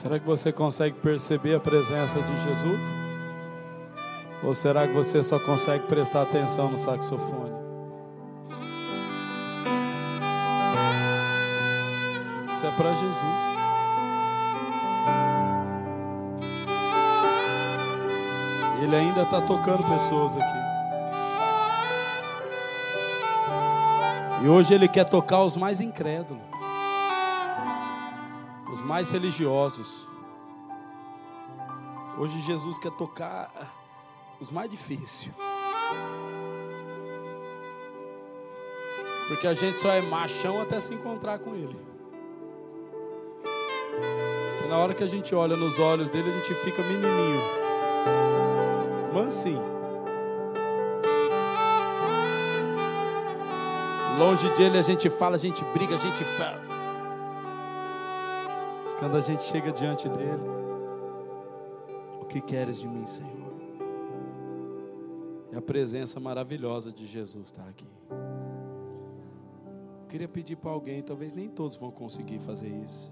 [0.00, 2.88] Será que você consegue perceber a presença de Jesus?
[4.42, 7.52] Ou será que você só consegue prestar atenção no saxofone?
[12.50, 13.22] Isso é para Jesus.
[18.82, 20.60] Ele ainda está tocando pessoas aqui.
[24.42, 26.40] E hoje Ele quer tocar os mais incrédulos,
[28.80, 30.08] os mais religiosos.
[32.18, 33.52] Hoje Jesus quer tocar
[34.40, 35.30] os mais difíceis.
[39.28, 41.78] Porque a gente só é machão até se encontrar com Ele.
[44.64, 47.40] E na hora que a gente olha nos olhos dele, a gente fica menininho,
[49.14, 49.70] mansinho.
[54.18, 56.69] Longe dele a gente fala, a gente briga, a gente fala.
[59.00, 60.42] Quando a gente chega diante dele,
[62.20, 63.50] o que queres de mim, Senhor?
[65.50, 67.88] E a presença maravilhosa de Jesus está aqui.
[70.02, 73.10] Eu queria pedir para alguém, talvez nem todos vão conseguir fazer isso.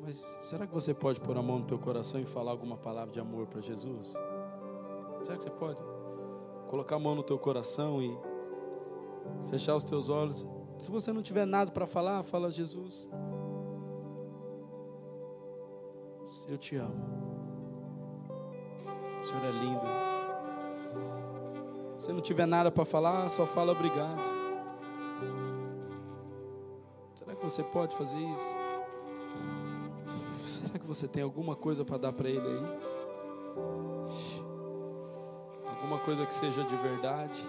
[0.00, 3.12] Mas será que você pode pôr a mão no teu coração e falar alguma palavra
[3.12, 4.14] de amor para Jesus?
[5.24, 5.78] Será que você pode?
[6.68, 8.16] Colocar a mão no teu coração e
[9.50, 10.46] fechar os teus olhos.
[10.78, 13.06] Se você não tiver nada para falar, fala Jesus.
[16.48, 17.26] Eu te amo.
[19.20, 19.80] O Senhor é lindo.
[21.96, 24.20] Se não tiver nada para falar, só fala obrigado.
[27.14, 28.56] Será que você pode fazer isso?
[30.46, 32.62] Será que você tem alguma coisa para dar para ele aí?
[35.66, 37.44] Alguma coisa que seja de verdade?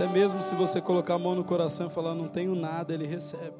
[0.00, 3.06] Até mesmo se você colocar a mão no coração e falar, não tenho nada, ele
[3.06, 3.58] recebe.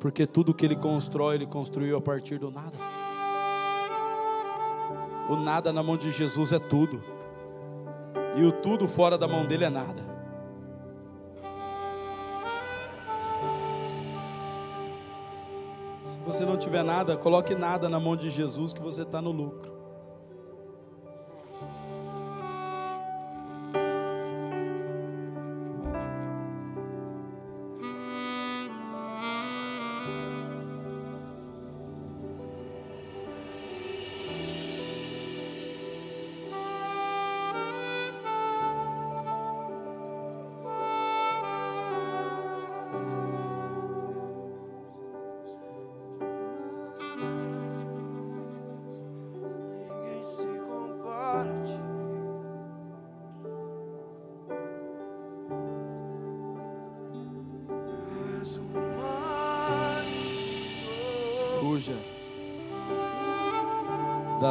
[0.00, 2.78] Porque tudo que ele constrói, ele construiu a partir do nada.
[5.28, 7.02] O nada na mão de Jesus é tudo.
[8.38, 10.02] E o tudo fora da mão dele é nada.
[16.06, 19.30] Se você não tiver nada, coloque nada na mão de Jesus que você está no
[19.30, 19.71] lucro.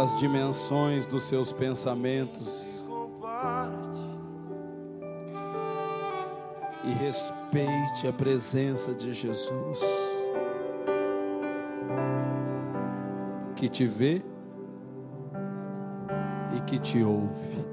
[0.02, 2.88] Das dimensões dos seus pensamentos
[6.84, 9.80] e respeite a presença de Jesus,
[13.56, 14.24] que te vê
[16.58, 17.71] e que te ouve.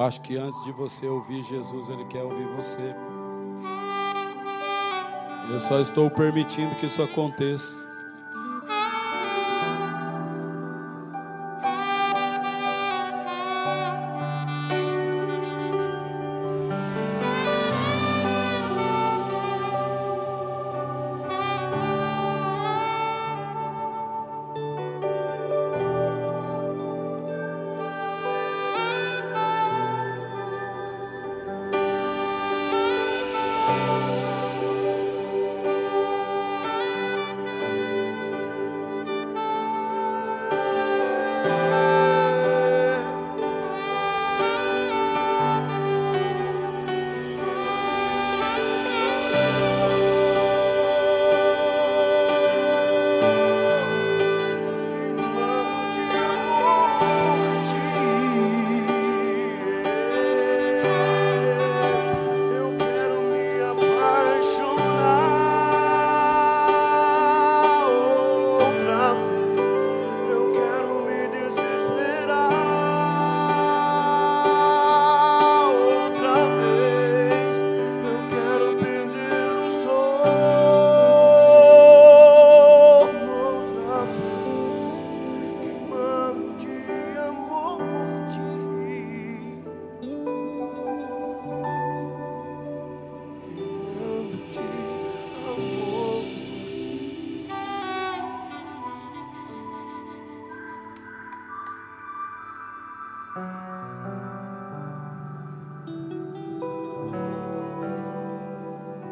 [0.00, 2.94] Acho que antes de você ouvir Jesus, Ele quer ouvir você.
[5.50, 7.89] Eu só estou permitindo que isso aconteça.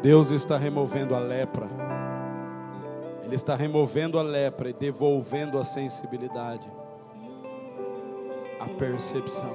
[0.09, 1.67] Deus está removendo a lepra.
[3.23, 6.67] Ele está removendo a lepra e devolvendo a sensibilidade,
[8.59, 9.53] a percepção.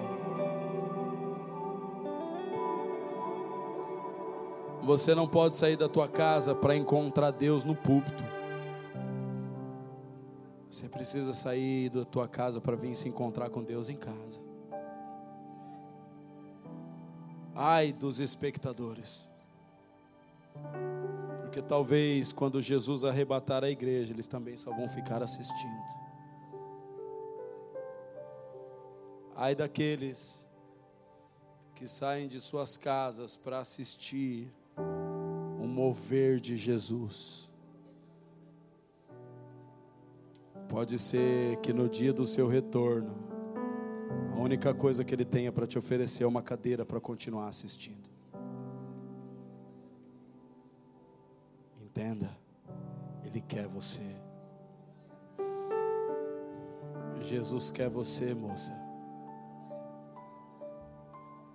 [4.84, 8.22] Você não pode sair da tua casa para encontrar Deus no púlpito.
[10.70, 14.40] Você precisa sair da tua casa para vir se encontrar com Deus em casa.
[17.56, 19.33] Ai dos espectadores.
[21.54, 25.84] Porque talvez quando Jesus arrebatar a igreja, eles também só vão ficar assistindo.
[29.36, 30.44] Ai daqueles
[31.76, 37.48] que saem de suas casas para assistir o mover de Jesus.
[40.68, 43.14] Pode ser que no dia do seu retorno,
[44.32, 48.13] a única coisa que Ele tenha para te oferecer é uma cadeira para continuar assistindo.
[51.94, 52.28] Entenda,
[53.24, 54.16] Ele quer você.
[57.20, 58.72] Jesus quer você, moça.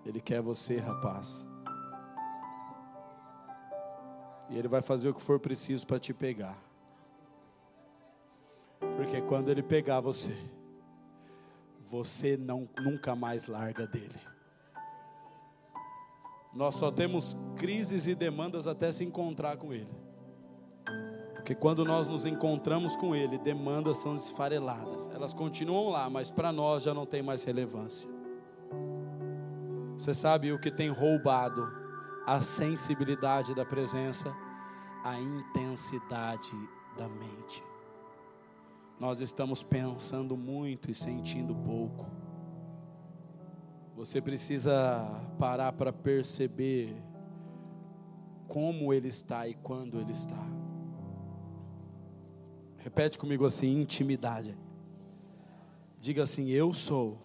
[0.06, 1.46] Ele quer você, rapaz.
[4.50, 6.58] E Ele vai fazer o que for preciso para te pegar.
[8.96, 10.38] Porque quando Ele pegar você,
[11.86, 14.22] você não, nunca mais larga dele.
[16.54, 19.99] Nós só temos crises e demandas até se encontrar com Ele.
[21.50, 25.10] Porque quando nós nos encontramos com Ele, demandas são esfareladas.
[25.12, 28.08] Elas continuam lá, mas para nós já não tem mais relevância.
[29.98, 31.68] Você sabe o que tem roubado
[32.24, 34.32] a sensibilidade da presença,
[35.04, 36.56] a intensidade
[36.96, 37.64] da mente.
[39.00, 42.06] Nós estamos pensando muito e sentindo pouco.
[43.96, 46.96] Você precisa parar para perceber
[48.48, 50.59] como Ele está e quando Ele está.
[52.80, 54.58] Repete comigo assim: intimidade.
[56.00, 57.18] Diga assim: Eu sou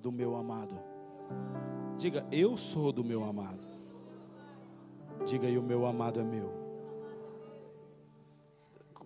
[0.00, 0.78] do meu amado.
[1.98, 3.60] Diga: Eu sou do meu amado.
[5.26, 6.52] Diga aí: O meu amado é meu.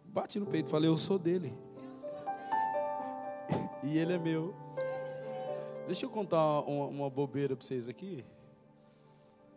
[0.06, 1.52] Bate no peito e fala: Eu sou dele.
[3.84, 4.54] E ele é meu.
[5.86, 8.24] Deixa eu contar uma, uma bobeira para vocês aqui.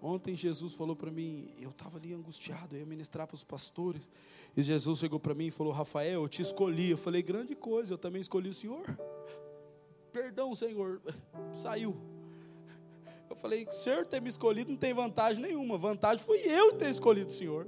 [0.02, 4.10] Ontem Jesus falou para mim, eu estava ali angustiado, eu ia ministrar para os pastores.
[4.58, 6.90] E Jesus chegou para mim e falou: Rafael, eu te escolhi.
[6.90, 8.84] Eu falei: grande coisa, eu também escolhi o Senhor.
[10.12, 11.02] Perdão, Senhor,
[11.54, 11.96] saiu.
[13.30, 15.78] Eu falei: o Senhor ter me escolhido não tem vantagem nenhuma.
[15.78, 17.68] Vantagem foi eu ter escolhido o Senhor.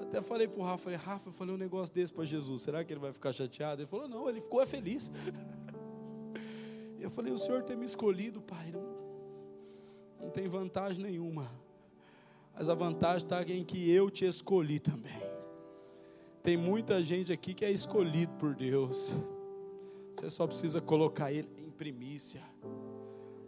[0.00, 2.84] Até falei para o Rafa, falei, Rafa, eu falei um negócio desse para Jesus, será
[2.84, 3.82] que ele vai ficar chateado?
[3.82, 5.10] Ele falou, não, ele ficou é feliz.
[7.00, 8.93] Eu falei, o Senhor tem me escolhido, Pai, não,
[10.24, 11.50] não tem vantagem nenhuma.
[12.54, 15.22] Mas a vantagem está em que eu te escolhi também.
[16.42, 19.12] Tem muita gente aqui que é escolhido por Deus.
[20.14, 22.40] Você só precisa colocar ele em primícia.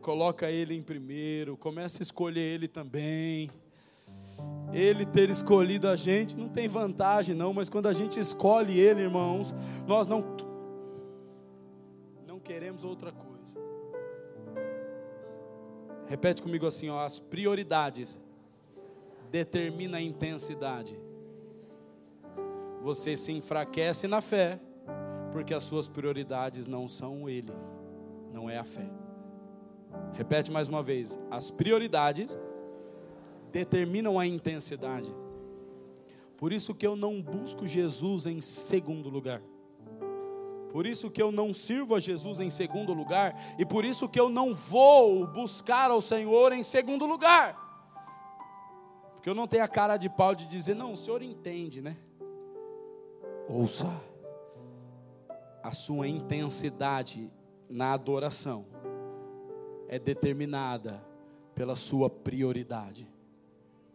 [0.02, 3.48] Coloca ele em primeiro, começa a escolher ele também.
[4.72, 9.00] Ele ter escolhido a gente não tem vantagem, não, mas quando a gente escolhe Ele,
[9.00, 9.54] irmãos,
[9.86, 10.36] nós não,
[12.26, 13.75] não queremos outra coisa.
[16.08, 18.18] Repete comigo assim: ó, as prioridades
[19.30, 20.98] determinam a intensidade.
[22.82, 24.60] Você se enfraquece na fé,
[25.32, 27.52] porque as suas prioridades não são Ele,
[28.32, 28.88] não é a fé.
[30.12, 32.38] Repete mais uma vez: as prioridades
[33.50, 35.12] determinam a intensidade.
[36.36, 39.40] Por isso que eu não busco Jesus em segundo lugar.
[40.70, 44.20] Por isso que eu não sirvo a Jesus em segundo lugar e por isso que
[44.20, 47.56] eu não vou buscar ao Senhor em segundo lugar.
[49.14, 51.96] Porque eu não tenho a cara de pau de dizer, não, o Senhor entende, né?
[53.48, 53.88] Ouça,
[55.62, 57.30] a sua intensidade
[57.68, 58.66] na adoração
[59.88, 61.04] é determinada
[61.54, 63.08] pela sua prioridade.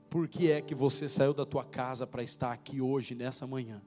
[0.09, 3.81] Por que é que você saiu da tua casa para estar aqui hoje, nessa manhã?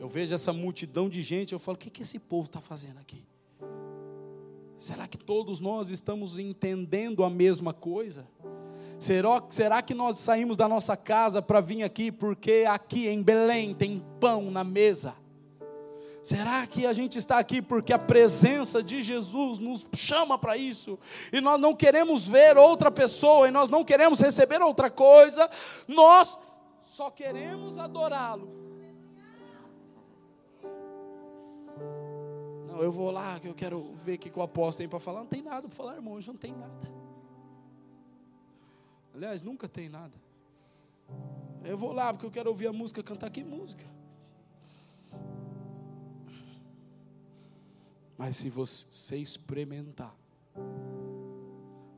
[0.00, 2.98] Eu vejo essa multidão de gente, eu falo: o que, que esse povo está fazendo
[2.98, 3.22] aqui?
[4.78, 8.26] Será que todos nós estamos entendendo a mesma coisa?
[8.98, 13.74] Será, será que nós saímos da nossa casa para vir aqui porque aqui em Belém
[13.74, 15.14] tem pão na mesa?
[16.22, 20.98] Será que a gente está aqui porque a presença de Jesus nos chama para isso?
[21.30, 25.50] E nós não queremos ver outra pessoa, e nós não queremos receber outra coisa,
[25.86, 26.38] nós
[26.80, 28.69] só queremos adorá-lo.
[32.82, 35.20] Eu vou lá, que eu quero ver o que o apóstolo tem para falar.
[35.20, 36.90] Não tem nada para falar, irmão, hoje não tem nada.
[39.14, 40.14] Aliás, nunca tem nada.
[41.62, 43.30] Eu vou lá porque eu quero ouvir a música cantar.
[43.30, 43.84] Que música?
[48.16, 50.14] Mas se você experimentar,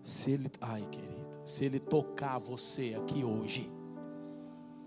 [0.02, 3.70] se ele, ai querido, se ele tocar você aqui hoje,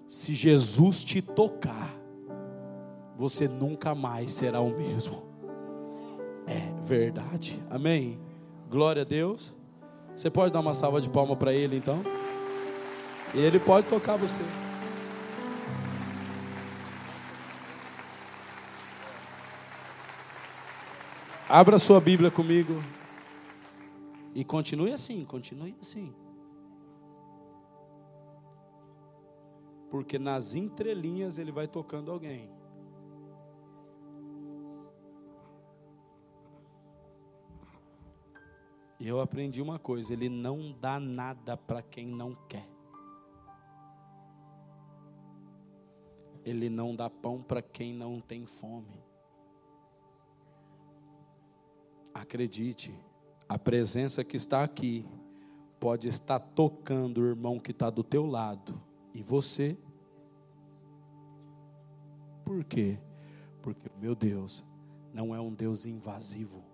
[0.07, 1.93] se Jesus te tocar,
[3.15, 5.34] você nunca mais será o mesmo.
[6.85, 7.59] Verdade.
[7.67, 8.19] Amém.
[8.69, 9.51] Glória a Deus.
[10.15, 12.03] Você pode dar uma salva de palma para ele então?
[13.33, 14.41] E ele pode tocar você.
[21.49, 22.79] Abra sua Bíblia comigo.
[24.35, 26.13] E continue assim, continue assim.
[29.89, 32.54] Porque nas entrelinhas ele vai tocando alguém.
[39.05, 42.67] E eu aprendi uma coisa: ele não dá nada para quem não quer.
[46.43, 48.99] Ele não dá pão para quem não tem fome.
[52.15, 52.99] Acredite,
[53.47, 55.05] a presença que está aqui
[55.79, 58.81] pode estar tocando o irmão que está do teu lado
[59.13, 59.77] e você.
[62.43, 62.97] Por quê?
[63.61, 64.65] Porque meu Deus
[65.13, 66.64] não é um Deus invasivo.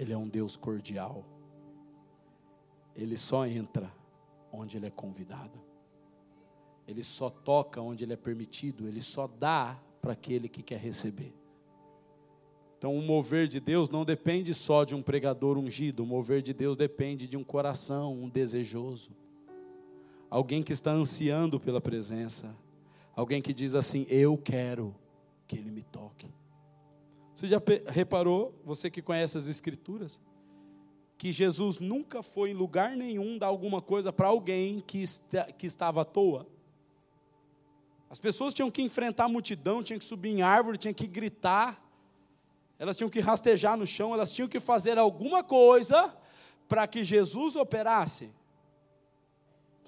[0.00, 1.26] Ele é um Deus cordial.
[2.96, 3.92] Ele só entra
[4.50, 5.60] onde ele é convidado.
[6.88, 11.34] Ele só toca onde ele é permitido, ele só dá para aquele que quer receber.
[12.78, 16.54] Então, o mover de Deus não depende só de um pregador ungido, o mover de
[16.54, 19.10] Deus depende de um coração, um desejoso,
[20.30, 22.56] alguém que está ansiando pela presença,
[23.14, 24.96] alguém que diz assim: Eu quero
[25.46, 26.39] que Ele me toque.
[27.40, 30.20] Você já reparou, você que conhece as Escrituras,
[31.16, 35.02] que Jesus nunca foi em lugar nenhum dar alguma coisa para alguém que,
[35.56, 36.46] que estava à toa?
[38.10, 41.82] As pessoas tinham que enfrentar a multidão, tinham que subir em árvore, tinham que gritar
[42.78, 46.14] elas tinham que rastejar no chão, elas tinham que fazer alguma coisa
[46.68, 48.30] para que Jesus operasse.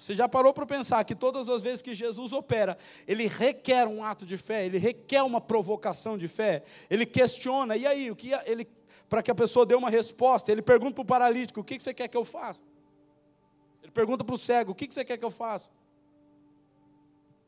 [0.03, 4.03] Você já parou para pensar que todas as vezes que Jesus opera, ele requer um
[4.03, 8.31] ato de fé, ele requer uma provocação de fé, ele questiona, e aí, o que
[8.45, 8.67] ele
[9.07, 11.93] para que a pessoa dê uma resposta, ele pergunta para o paralítico: o que você
[11.93, 12.59] quer que eu faça?
[13.81, 15.69] Ele pergunta para o cego: o que você quer que eu faça?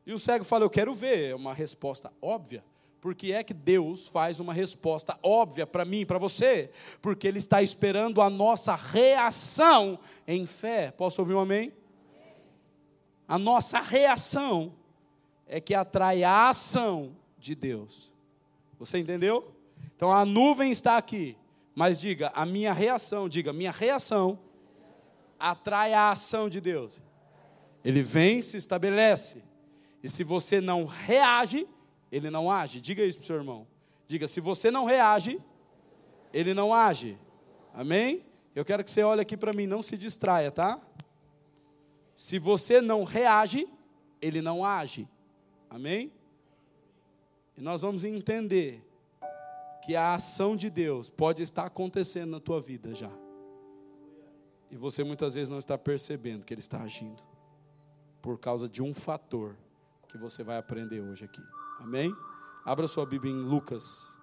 [0.06, 1.32] E o cego fala: eu quero ver.
[1.32, 2.64] É uma resposta óbvia.
[3.02, 6.72] Por que é que Deus faz uma resposta óbvia para mim, para você?
[7.02, 10.92] Porque Ele está esperando a nossa reação em fé.
[10.92, 11.74] Posso ouvir um amém?
[13.28, 14.74] A nossa reação
[15.48, 18.12] é que atrai a ação de Deus.
[18.80, 19.54] Você entendeu?
[19.96, 21.38] Então a nuvem está aqui,
[21.74, 24.40] mas diga, a minha reação, diga, minha reação
[25.40, 27.02] atrai a ação de Deus.
[27.84, 29.44] Ele vem, se estabelece.
[30.02, 31.68] E se você não reage,
[32.12, 32.82] ele não age.
[32.82, 33.68] Diga isso para o seu irmão.
[34.08, 35.40] Diga, se você não reage,
[36.34, 37.18] ele não age.
[37.74, 38.24] Amém?
[38.56, 40.80] Eu quero que você olhe aqui para mim, não se distraia, tá?
[42.16, 43.68] Se você não reage,
[44.22, 45.08] ele não age.
[45.70, 46.12] Amém?
[47.58, 48.84] E nós vamos entender
[49.84, 53.12] que a ação de Deus pode estar acontecendo na tua vida já.
[54.72, 57.22] E você muitas vezes não está percebendo que ele está agindo.
[58.22, 59.56] Por causa de um fator
[60.10, 61.42] que você vai aprender hoje aqui.
[61.80, 62.14] Amém?
[62.66, 64.18] Abra sua Bíblia em Lucas.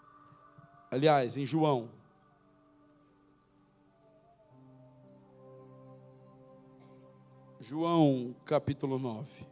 [0.91, 1.89] Aliás, em João.
[7.63, 9.47] João capítulo 9.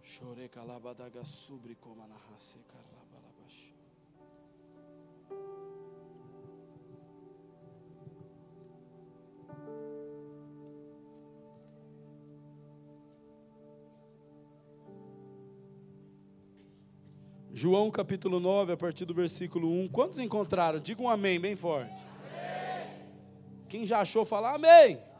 [0.00, 1.96] Chorei calabadaga sobre como
[2.68, 3.74] carabalabash.
[17.52, 19.88] João capítulo 9, a partir do versículo 1.
[19.88, 20.78] Quantos encontraram?
[20.78, 21.90] Diga um amém bem forte.
[21.90, 23.66] Amém.
[23.68, 25.15] Quem já achou, fala amém.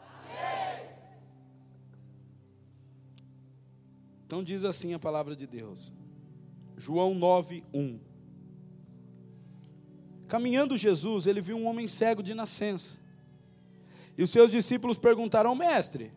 [4.27, 5.93] Então diz assim a palavra de Deus.
[6.75, 7.97] João 9, 1.
[10.27, 12.99] Caminhando Jesus, ele viu um homem cego de nascença.
[14.17, 16.11] E os seus discípulos perguntaram: Mestre,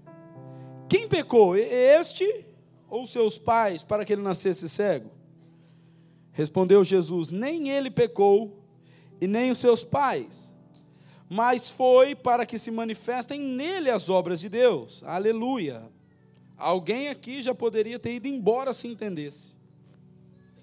[0.88, 2.45] quem pecou, este
[2.88, 5.12] ou seus pais, para que ele nascesse cego?
[6.33, 8.61] Respondeu Jesus: Nem ele pecou,
[9.21, 10.52] e nem os seus pais,
[11.29, 15.00] mas foi para que se manifestem nele as obras de Deus.
[15.05, 16.00] Aleluia.
[16.61, 19.57] Alguém aqui já poderia ter ido embora se entendesse.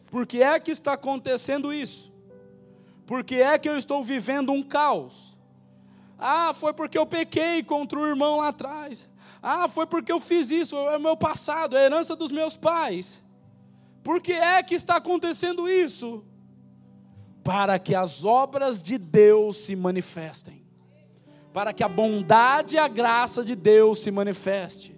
[0.05, 2.13] Por que é que está acontecendo isso?
[3.05, 5.35] Por que é que eu estou vivendo um caos?
[6.19, 9.09] Ah, foi porque eu pequei contra o irmão lá atrás.
[9.41, 12.55] Ah, foi porque eu fiz isso, é o meu passado, é a herança dos meus
[12.55, 13.23] pais.
[14.03, 16.23] Por que é que está acontecendo isso?
[17.43, 20.63] Para que as obras de Deus se manifestem.
[21.51, 24.96] Para que a bondade e a graça de Deus se manifeste.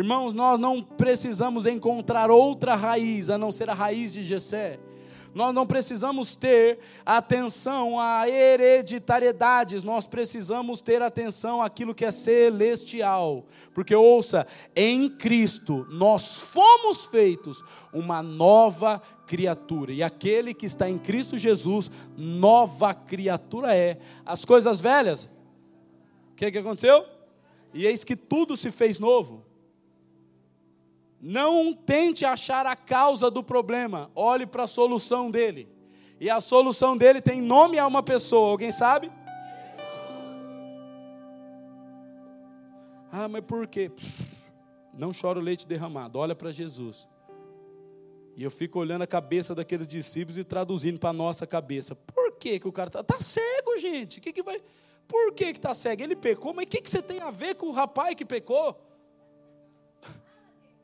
[0.00, 4.80] Irmãos, nós não precisamos encontrar outra raiz a não ser a raiz de Jessé.
[5.34, 13.44] Nós não precisamos ter atenção a hereditariedades, nós precisamos ter atenção àquilo que é celestial.
[13.74, 19.92] Porque ouça, em Cristo nós fomos feitos uma nova criatura.
[19.92, 23.98] E aquele que está em Cristo Jesus, nova criatura é.
[24.24, 25.24] As coisas velhas,
[26.32, 27.04] o que, que aconteceu?
[27.74, 29.49] E eis que tudo se fez novo.
[31.20, 35.68] Não tente achar a causa do problema, olhe para a solução dele.
[36.18, 39.10] E a solução dele tem nome a uma pessoa, alguém sabe?
[43.12, 43.90] Ah, mas por quê?
[44.94, 47.08] Não chora o leite derramado, olha para Jesus.
[48.36, 51.94] E eu fico olhando a cabeça daqueles discípulos e traduzindo para a nossa cabeça.
[51.94, 54.20] Por que, que o cara está tá cego, gente?
[54.20, 54.58] Que que vai...
[55.06, 56.02] Por que está cego?
[56.02, 58.78] Ele pecou, mas o que, que você tem a ver com o rapaz que pecou?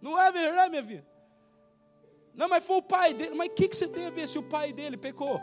[0.01, 1.07] Não é verdade, minha filha?
[2.35, 3.35] Não, mas foi o pai dele.
[3.35, 5.41] Mas o que, que você tem a ver se o pai dele pecou?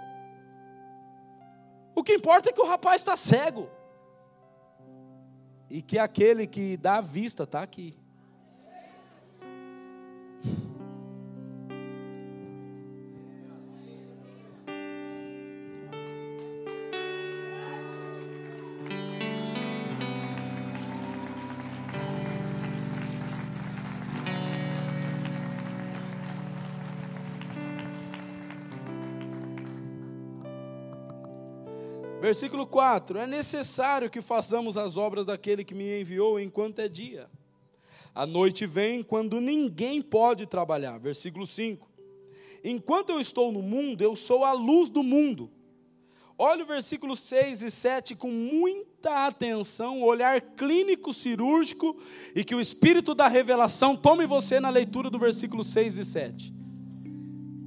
[1.96, 3.70] O que importa é que o rapaz está cego.
[5.70, 7.98] E que aquele que dá a vista está aqui.
[32.34, 37.30] Versículo 4: É necessário que façamos as obras daquele que me enviou enquanto é dia.
[38.15, 40.98] A noite vem quando ninguém pode trabalhar.
[40.98, 41.88] Versículo 5:
[42.63, 45.52] Enquanto eu estou no mundo, eu sou a luz do mundo.
[46.36, 51.96] Olha o versículo 6 e 7 com muita atenção, olhar clínico cirúrgico,
[52.36, 56.52] e que o espírito da revelação tome você na leitura do versículo 6 e 7.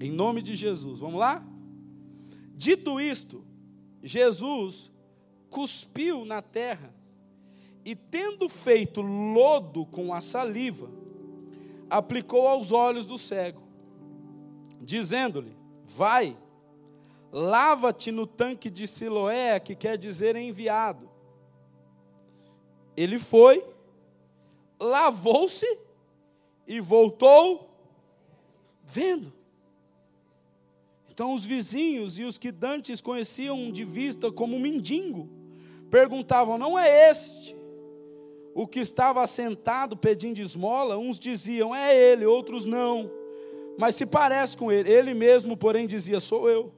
[0.01, 1.47] Em nome de Jesus, vamos lá?
[2.57, 3.47] Dito isto,
[4.07, 4.91] Jesus
[5.51, 6.95] cuspiu na terra
[7.85, 10.89] e, tendo feito lodo com a saliva,
[11.91, 13.63] aplicou aos olhos do cego,
[14.81, 16.37] dizendo-lhe: Vai,
[17.33, 21.11] lava-te no tanque de Siloé, que quer dizer enviado.
[22.97, 23.65] Ele foi,
[24.79, 25.67] lavou-se
[26.67, 27.69] e voltou
[28.85, 29.33] vendo.
[31.17, 35.31] Então os vizinhos e os que dantes conheciam de vista como mendigo,
[35.91, 37.57] perguntavam: Não é este
[38.55, 40.99] o que estava sentado pedindo esmola?
[40.99, 43.11] Uns diziam: É ele, outros não.
[43.79, 44.93] Mas se parece com ele.
[44.93, 46.71] Ele mesmo, porém, dizia: Sou eu.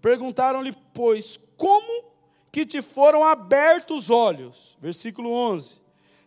[0.00, 2.04] Perguntaram-lhe, pois, como
[2.50, 4.78] que te foram abertos os olhos?
[4.80, 5.78] Versículo 11.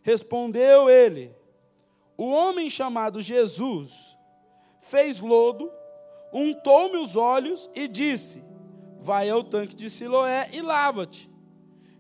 [0.04, 1.32] Respondeu ele:
[2.16, 4.16] O homem chamado Jesus
[4.80, 5.81] fez lodo
[6.32, 8.44] untou-me os olhos e disse:
[9.00, 11.32] Vai ao tanque de Siloé e lava-te.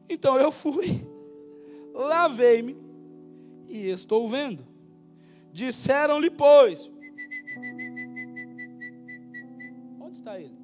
[0.10, 1.08] Então eu fui,
[1.94, 2.78] lavei-me
[3.68, 4.66] e estou vendo.
[5.52, 6.90] Disseram-lhe, pois:
[10.00, 10.58] Onde está ele?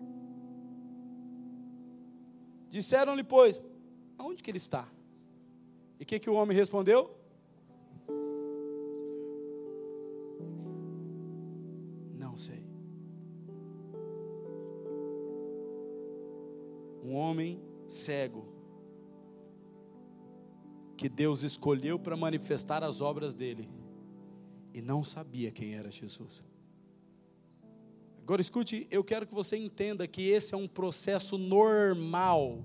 [2.70, 3.62] Disseram-lhe, pois:
[4.20, 4.88] Onde que ele está?
[6.00, 7.17] E o que, que o homem respondeu?
[17.16, 18.46] Homem cego
[20.98, 23.70] que Deus escolheu para manifestar as obras dele
[24.74, 26.44] e não sabia quem era Jesus.
[28.22, 32.64] Agora escute, eu quero que você entenda que esse é um processo normal,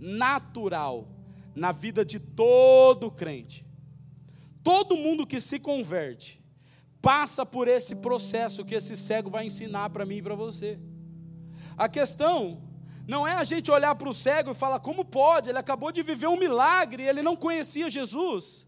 [0.00, 1.08] natural,
[1.54, 3.64] na vida de todo crente.
[4.64, 6.42] Todo mundo que se converte
[7.00, 10.78] passa por esse processo que esse cego vai ensinar para mim e para você.
[11.76, 12.60] A questão
[13.06, 15.48] não é a gente olhar para o cego e falar, como pode?
[15.48, 18.66] Ele acabou de viver um milagre, ele não conhecia Jesus.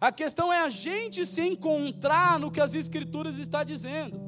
[0.00, 4.20] A questão é a gente se encontrar no que as Escrituras está dizendo.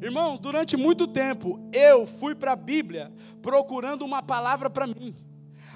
[0.00, 3.12] Irmãos, durante muito tempo eu fui para a Bíblia
[3.42, 5.14] procurando uma palavra para mim.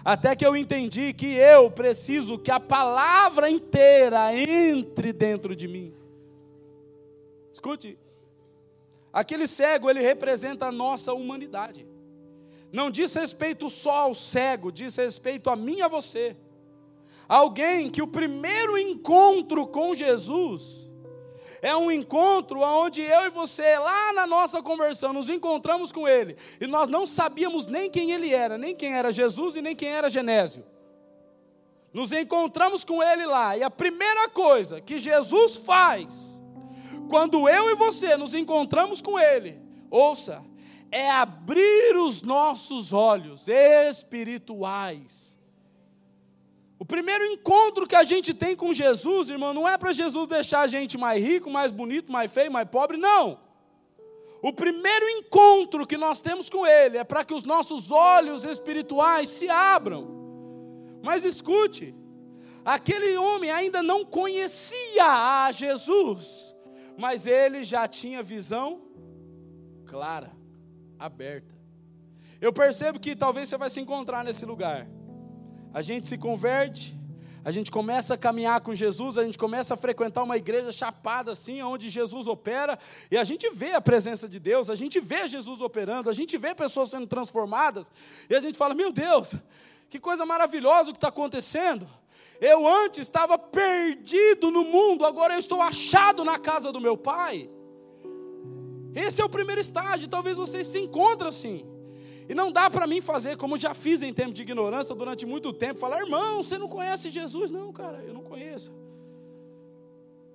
[0.04, 5.92] Até que eu entendi que eu preciso que a palavra inteira entre dentro de mim.
[7.52, 7.98] Escute,
[9.12, 11.91] aquele cego, ele representa a nossa humanidade.
[12.72, 16.34] Não diz respeito só ao cego, diz respeito a mim e a você.
[17.28, 20.88] Alguém que o primeiro encontro com Jesus
[21.60, 26.36] é um encontro onde eu e você, lá na nossa conversão, nos encontramos com Ele
[26.60, 29.88] e nós não sabíamos nem quem Ele era, nem quem era Jesus e nem quem
[29.88, 30.64] era Genésio.
[31.92, 36.42] Nos encontramos com Ele lá e a primeira coisa que Jesus faz,
[37.08, 40.42] quando eu e você nos encontramos com Ele, ouça,
[40.92, 45.32] é abrir os nossos olhos espirituais
[46.82, 50.62] o primeiro encontro que a gente tem com Jesus, irmão, não é para Jesus deixar
[50.62, 53.38] a gente mais rico, mais bonito, mais feio, mais pobre, não.
[54.42, 59.28] O primeiro encontro que nós temos com Ele é para que os nossos olhos espirituais
[59.28, 60.08] se abram.
[61.04, 61.94] Mas escute,
[62.64, 65.06] aquele homem ainda não conhecia
[65.44, 66.52] a Jesus,
[66.98, 68.82] mas ele já tinha visão
[69.86, 70.32] clara,
[71.04, 71.54] aberta.
[72.40, 74.86] Eu percebo que talvez você vai se encontrar nesse lugar
[75.72, 76.94] a gente se converte,
[77.44, 81.32] a gente começa a caminhar com Jesus, a gente começa a frequentar uma igreja chapada
[81.32, 82.78] assim, onde Jesus opera,
[83.10, 86.36] e a gente vê a presença de Deus, a gente vê Jesus operando, a gente
[86.36, 87.90] vê pessoas sendo transformadas,
[88.28, 89.34] e a gente fala: Meu Deus,
[89.88, 91.88] que coisa maravilhosa o que está acontecendo.
[92.40, 97.48] Eu antes estava perdido no mundo, agora eu estou achado na casa do meu Pai.
[98.94, 101.64] Esse é o primeiro estágio, talvez você se encontre assim.
[102.28, 105.52] E não dá para mim fazer como já fiz em tempo de ignorância durante muito
[105.52, 107.50] tempo, falar, irmão, você não conhece Jesus?
[107.50, 108.72] Não, cara, eu não conheço.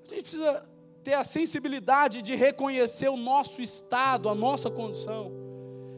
[0.06, 0.70] A gente precisa
[1.04, 5.32] ter a sensibilidade de reconhecer o nosso estado, a nossa condição.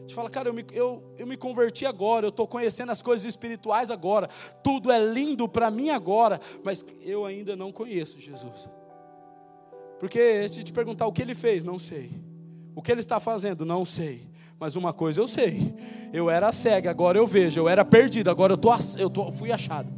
[0.08, 3.26] A fala, cara, eu me, eu, eu me converti agora, eu estou conhecendo as coisas
[3.26, 4.28] espirituais agora,
[4.62, 8.68] tudo é lindo para mim agora, mas eu ainda não conheço Jesus.
[10.00, 12.10] Porque se te perguntar o que ele fez, não sei.
[12.80, 14.26] O que ele está fazendo, não sei.
[14.58, 15.74] Mas uma coisa eu sei:
[16.14, 17.60] eu era cega, agora eu vejo.
[17.60, 19.92] Eu era perdido, agora eu, tô, eu tô, fui achado.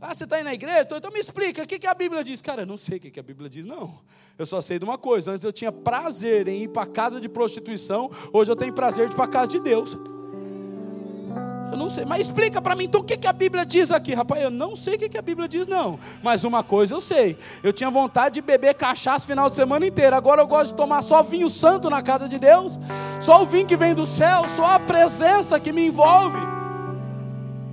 [0.00, 0.86] Ah, você está aí na igreja?
[0.88, 2.40] Então me explica, o que, que a Bíblia diz?
[2.40, 3.98] Cara, eu não sei o que, que a Bíblia diz, não.
[4.38, 7.28] Eu só sei de uma coisa: antes eu tinha prazer em ir para casa de
[7.28, 9.98] prostituição, hoje eu tenho prazer de ir para casa de Deus.
[11.72, 14.12] Eu não sei, mas explica para mim então o que, que a Bíblia diz aqui,
[14.12, 14.42] rapaz.
[14.42, 15.98] Eu não sei o que, que a Bíblia diz, não.
[16.22, 20.14] Mas uma coisa eu sei: eu tinha vontade de beber cachaça final de semana inteira.
[20.14, 22.78] Agora eu gosto de tomar só vinho santo na casa de Deus,
[23.18, 26.40] só o vinho que vem do céu, só a presença que me envolve.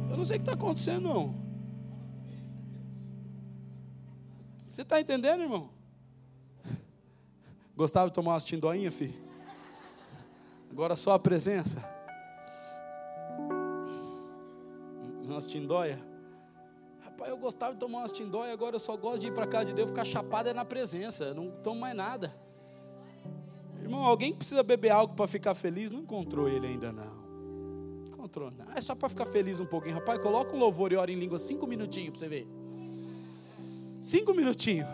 [0.10, 1.36] Eu não sei o que está acontecendo, não.
[4.58, 5.72] Você está entendendo, irmão?
[7.76, 9.14] Gostava de tomar umas tindoinhas, filho?
[10.72, 11.99] Agora só a presença.
[15.34, 16.00] Umas tindóia.
[17.02, 19.66] Rapaz, eu gostava de tomar umas tindóia, agora eu só gosto de ir para casa
[19.66, 22.34] de Deus, ficar chapado é na presença, não tomo mais nada.
[23.82, 27.20] Irmão, alguém que precisa beber algo para ficar feliz, não encontrou ele ainda não.
[28.08, 28.72] Encontrou, não.
[28.76, 29.96] É só para ficar feliz um pouquinho.
[29.96, 32.48] Rapaz, coloca um louvor e ora em língua cinco minutinhos para você ver.
[34.02, 34.88] Cinco minutinhos.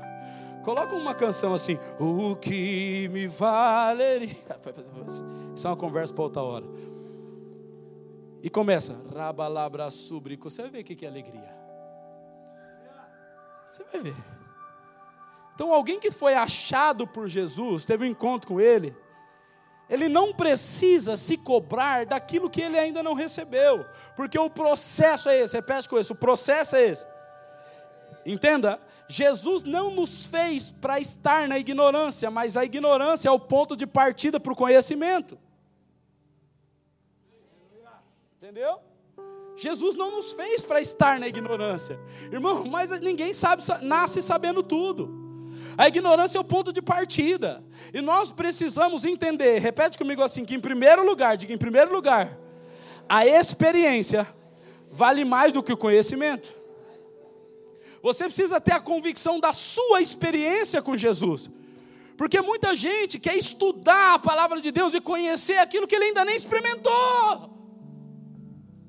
[0.63, 4.29] Coloca uma canção assim, o que me valeria.
[5.55, 6.65] Isso é uma conversa para outra hora.
[8.45, 10.51] E começa, rabalabra subrico.
[10.51, 11.51] Você vai ver o que é alegria.
[13.65, 14.15] Você vai ver.
[15.55, 18.95] Então, alguém que foi achado por Jesus, teve um encontro com Ele,
[19.89, 23.83] ele não precisa se cobrar daquilo que ele ainda não recebeu,
[24.15, 27.05] porque o processo é esse, repete com isso, o processo é esse.
[28.23, 33.75] Entenda, Jesus não nos fez para estar na ignorância, mas a ignorância é o ponto
[33.75, 35.35] de partida para o conhecimento.
[38.45, 38.77] Entendeu?
[39.57, 41.99] Jesus não nos fez para estar na ignorância.
[42.31, 45.09] Irmão, mas ninguém sabe, nasce sabendo tudo.
[45.75, 47.63] A ignorância é o ponto de partida.
[47.91, 52.37] E nós precisamos entender, repete comigo assim, que em primeiro lugar, diga em primeiro lugar,
[53.09, 54.27] a experiência
[54.91, 56.53] vale mais do que o conhecimento.
[58.03, 61.49] Você precisa ter a convicção da sua experiência com Jesus.
[62.15, 66.23] Porque muita gente quer estudar a palavra de Deus e conhecer aquilo que ele ainda
[66.23, 67.55] nem experimentou.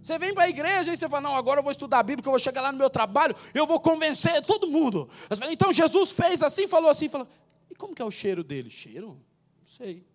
[0.07, 2.23] Você vem para a igreja e você fala, não, agora eu vou estudar a Bíblia,
[2.23, 5.09] que eu vou chegar lá no meu trabalho, eu vou convencer todo mundo.
[5.51, 7.27] Então Jesus fez assim, falou assim, falou.
[7.69, 8.71] E como que é o cheiro dele?
[8.71, 9.09] Cheiro?
[9.09, 10.07] Não sei.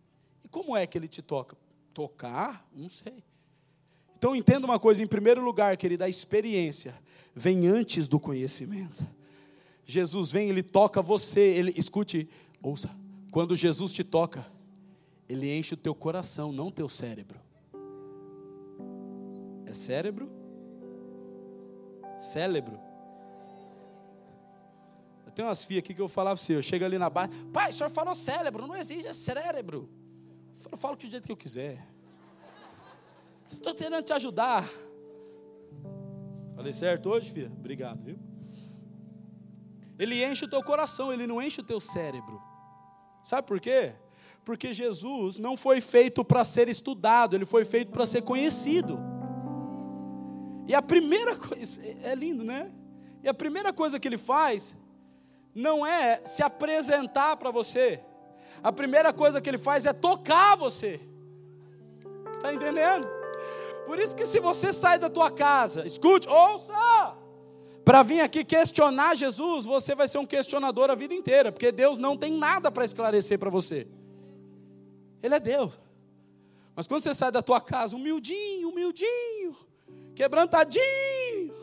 [0.46, 1.58] E como é que ele te toca?
[1.94, 2.66] Tocar?
[2.74, 3.22] Não sei.
[4.18, 6.98] Então entenda uma coisa, em primeiro lugar, querida, a experiência
[7.36, 9.06] vem antes do conhecimento.
[9.84, 12.30] Jesus vem, ele toca você, ele escute,
[12.64, 12.90] ouça,
[13.30, 14.50] quando Jesus te toca,
[15.28, 17.38] ele enche o teu coração, não o teu cérebro.
[19.72, 20.30] É cérebro?
[22.20, 22.78] Cérebro.
[25.26, 27.32] Eu tenho umas filhas aqui que eu falava para você, eu chego ali na base,
[27.54, 29.90] pai, o senhor falou cérebro, não existe, é cérebro.
[30.70, 31.88] Eu falo, do jeito que eu quiser.
[33.50, 34.70] Estou tentando te ajudar.
[36.54, 37.50] Falei certo hoje, filha?
[37.58, 38.20] Obrigado, viu?
[39.98, 42.42] Ele enche o teu coração, ele não enche o teu cérebro.
[43.24, 43.94] Sabe por quê?
[44.44, 49.11] Porque Jesus não foi feito para ser estudado, ele foi feito para ser conhecido.
[50.68, 52.72] E a primeira coisa, é lindo, né?
[53.24, 54.76] E a primeira coisa que ele faz
[55.54, 58.02] não é se apresentar para você.
[58.64, 61.00] A primeira coisa que ele faz é tocar você.
[62.34, 63.08] Está entendendo?
[63.86, 67.18] Por isso que se você sai da tua casa, escute, ouça,
[67.84, 71.98] para vir aqui questionar Jesus, você vai ser um questionador a vida inteira, porque Deus
[71.98, 73.88] não tem nada para esclarecer para você.
[75.22, 75.80] Ele é Deus.
[76.76, 79.58] Mas quando você sai da tua casa, humildinho, humildinho,
[80.16, 81.54] quebrantadinho,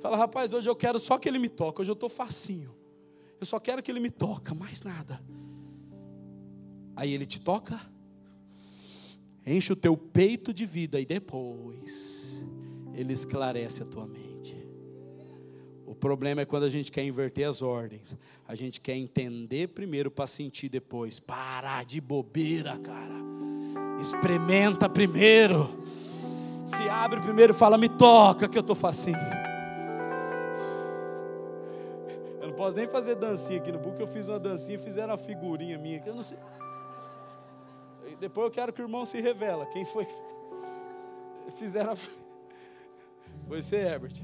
[0.00, 2.74] fala, rapaz, hoje eu quero só que ele me toque, hoje eu estou facinho.
[3.40, 5.22] Eu só quero que ele me toque, mais nada.
[6.94, 7.80] Aí ele te toca,
[9.46, 12.44] enche o teu peito de vida e depois
[12.92, 14.56] ele esclarece a tua mente.
[15.86, 18.16] O problema é quando a gente quer inverter as ordens.
[18.46, 21.18] A gente quer entender primeiro para sentir depois.
[21.18, 23.16] Parar de bobeira, cara.
[23.98, 25.82] Experimenta primeiro.
[26.76, 29.18] Se abre primeiro e fala: Me toca que eu estou facinho.
[32.40, 33.98] Eu não posso nem fazer dancinha aqui no book.
[34.00, 35.98] Eu fiz uma dancinha, fizeram uma figurinha minha.
[35.98, 36.38] Que eu não sei.
[38.20, 39.66] Depois eu quero que o irmão se revela.
[39.66, 40.06] Quem foi?
[41.58, 41.96] Fizeram a...
[41.96, 44.22] Foi você, Herbert.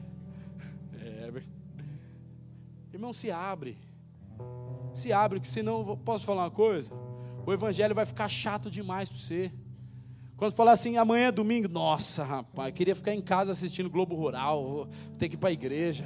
[1.03, 1.47] É, Herbert.
[2.93, 3.79] Irmão, se abre.
[4.95, 6.93] Se abre, que senão, posso falar uma coisa?
[7.45, 9.53] O evangelho vai ficar chato demais para você.
[10.37, 14.65] Quando falar assim, amanhã é domingo, nossa, rapaz, queria ficar em casa assistindo Globo Rural,
[14.65, 16.05] vou ter que ir para a igreja.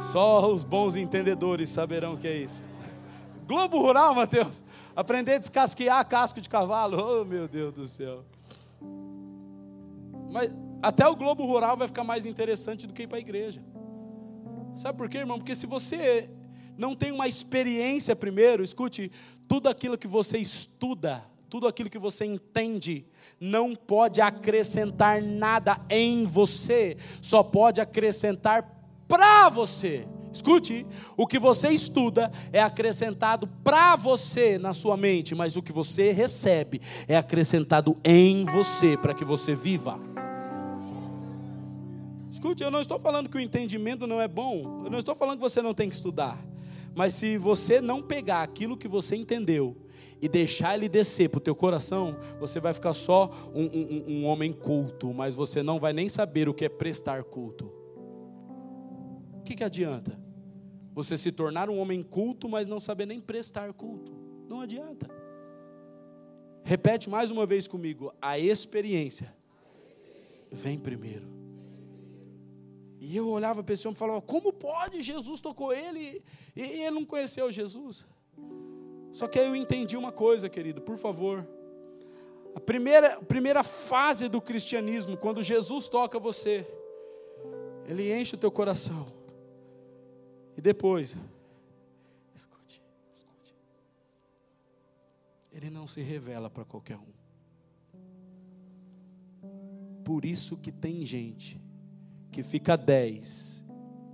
[0.00, 2.64] Só os bons entendedores saberão o que é isso.
[3.46, 4.64] Globo Rural, Mateus.
[4.96, 6.96] Aprender a descasquear casco de cavalo.
[7.20, 8.24] Oh, meu Deus do céu.
[10.32, 13.62] Mas até o Globo Rural vai ficar mais interessante do que ir para a igreja.
[14.74, 15.38] Sabe por quê, irmão?
[15.38, 16.30] Porque se você
[16.76, 19.10] não tem uma experiência primeiro, escute,
[19.48, 23.04] tudo aquilo que você estuda, tudo aquilo que você entende,
[23.40, 30.06] não pode acrescentar nada em você, só pode acrescentar para você.
[30.32, 35.72] Escute, o que você estuda é acrescentado para você na sua mente, mas o que
[35.72, 39.98] você recebe é acrescentado em você para que você viva.
[42.30, 45.38] Escute, eu não estou falando que o entendimento não é bom, eu não estou falando
[45.38, 46.38] que você não tem que estudar,
[46.94, 49.76] mas se você não pegar aquilo que você entendeu
[50.20, 54.24] e deixar ele descer para o teu coração, você vai ficar só um, um, um
[54.26, 57.80] homem culto, mas você não vai nem saber o que é prestar culto
[59.50, 60.16] que, que adianta?
[60.94, 64.12] Você se tornar um homem culto, mas não saber nem prestar culto.
[64.48, 65.10] Não adianta.
[66.62, 69.34] Repete mais uma vez comigo: a experiência
[70.52, 71.26] vem primeiro.
[73.10, 75.02] E eu olhava para a pessoa e falava: como pode?
[75.02, 76.22] Jesus tocou ele
[76.54, 78.06] e ele não conheceu Jesus.
[79.10, 81.44] Só que aí eu entendi uma coisa, querido, por favor.
[82.54, 86.64] A primeira, a primeira fase do cristianismo, quando Jesus toca você,
[87.84, 89.12] ele enche o teu coração.
[90.56, 91.16] E depois,
[92.36, 92.80] escute,
[93.12, 93.56] escute.
[95.52, 97.12] Ele não se revela para qualquer um.
[100.04, 101.60] Por isso que tem gente
[102.30, 103.64] que fica 10,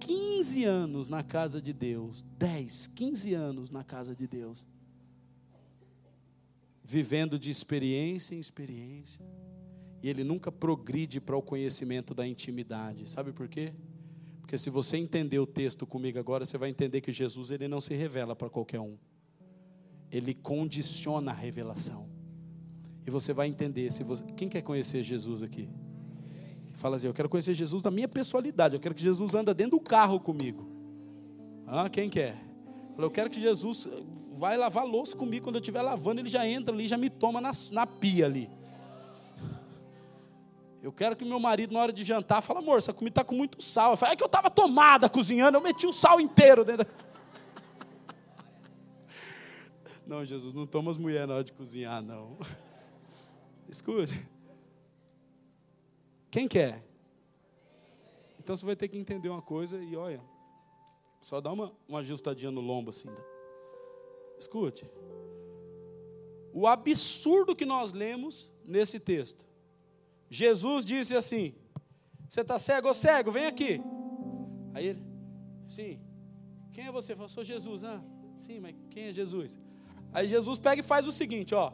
[0.00, 4.64] 15 anos na casa de Deus, 10, 15 anos na casa de Deus,
[6.82, 9.24] vivendo de experiência em experiência,
[10.02, 13.08] e ele nunca progride para o conhecimento da intimidade.
[13.10, 13.72] Sabe por quê?
[14.40, 17.80] Porque se você entender o texto comigo agora, você vai entender que Jesus ele não
[17.80, 18.96] se revela para qualquer um.
[20.08, 22.08] Ele condiciona a revelação.
[23.04, 25.68] E você vai entender se você, quem quer conhecer Jesus aqui?
[26.86, 29.72] Fala assim, eu quero conhecer Jesus na minha pessoalidade, eu quero que Jesus anda dentro
[29.72, 30.70] do carro comigo.
[31.66, 32.40] Ah, quem quer?
[32.96, 33.88] Eu quero que Jesus
[34.34, 37.40] vai lavar louça comigo quando eu estiver lavando, ele já entra ali, já me toma
[37.40, 38.48] na, na pia ali.
[40.80, 43.34] Eu quero que meu marido, na hora de jantar, fale, amor, essa comida está com
[43.34, 43.90] muito sal.
[43.90, 46.86] Eu falo, é que eu estava tomada cozinhando, eu meti o sal inteiro dentro.
[50.06, 52.38] Não, Jesus, não toma as mulheres na hora de cozinhar, não.
[53.68, 54.35] Escute.
[56.36, 56.84] Quem quer?
[58.38, 60.20] Então você vai ter que entender uma coisa e olha,
[61.18, 63.08] só dá uma, uma ajustadinha no lombo assim.
[64.38, 64.84] Escute.
[66.52, 69.46] O absurdo que nós lemos nesse texto
[70.28, 71.54] Jesus disse assim:
[72.28, 73.32] Você está cego ou cego?
[73.32, 73.80] Vem aqui.
[74.74, 75.02] Aí ele,
[75.66, 75.98] sim.
[76.70, 77.14] Quem é você?
[77.14, 77.82] Falou, sou Jesus.
[77.82, 78.04] Ah,
[78.40, 79.58] sim, mas quem é Jesus?
[80.12, 81.72] Aí Jesus pega e faz o seguinte: ó.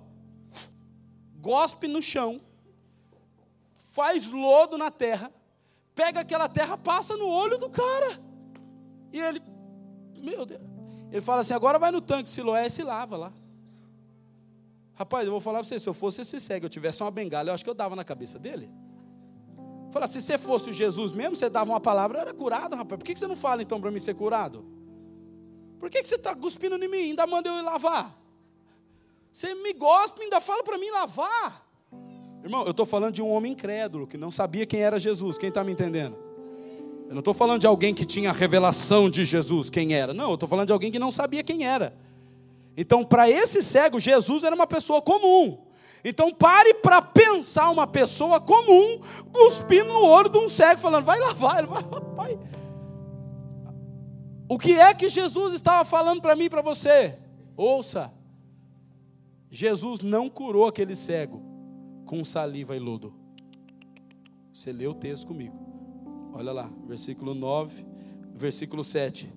[1.40, 2.40] Gospe no chão
[3.92, 5.30] faz lodo na terra,
[5.94, 8.18] pega aquela terra, passa no olho do cara.
[9.12, 9.42] E ele,
[10.24, 10.62] meu Deus,
[11.10, 13.32] ele fala assim: agora vai no tanque Siloé e se lava lá.
[14.94, 17.50] Rapaz, eu vou falar para você: se eu fosse esse cego, eu tivesse uma bengala,
[17.50, 18.70] eu acho que eu dava na cabeça dele.
[19.90, 22.98] Fala, se você fosse o Jesus mesmo, você dava uma palavra, eu era curado, rapaz.
[22.98, 24.64] Por que você não fala então para mim ser curado?
[25.78, 27.10] Por que você está cuspindo em mim?
[27.10, 28.18] Ainda manda eu ir lavar.
[29.30, 31.61] Você me gosta, ainda fala para mim lavar.
[32.42, 35.38] Irmão, eu estou falando de um homem incrédulo que não sabia quem era Jesus.
[35.38, 36.16] Quem está me entendendo?
[37.06, 40.12] Eu não estou falando de alguém que tinha a revelação de Jesus, quem era.
[40.12, 41.94] Não, eu estou falando de alguém que não sabia quem era.
[42.76, 45.58] Então, para esse cego, Jesus era uma pessoa comum.
[46.04, 48.98] Então, pare para pensar uma pessoa comum
[49.32, 51.64] cuspindo no olho de um cego, falando: vai lavar.
[52.16, 52.38] Vai.
[54.48, 57.18] O que é que Jesus estava falando para mim e para você?
[57.56, 58.10] Ouça.
[59.48, 61.51] Jesus não curou aquele cego
[62.06, 63.14] com saliva e lodo.
[64.52, 65.56] Você lê o texto comigo.
[66.34, 67.86] Olha lá, versículo 9,
[68.34, 69.32] versículo 7.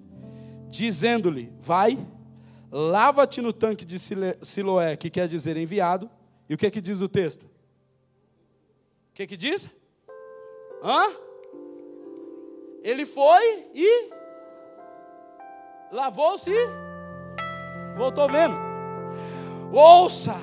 [0.69, 1.97] Dizendo-lhe: Vai,
[2.71, 3.97] lava-te no tanque de
[4.41, 6.09] Siloé, que quer dizer enviado.
[6.49, 7.43] E o que é que diz o texto?
[7.43, 9.67] O que é que diz?
[10.83, 11.11] Hã?
[12.83, 14.09] Ele foi e
[15.91, 16.51] lavou-se
[17.95, 18.55] voltou vendo.
[19.71, 20.35] Ouça!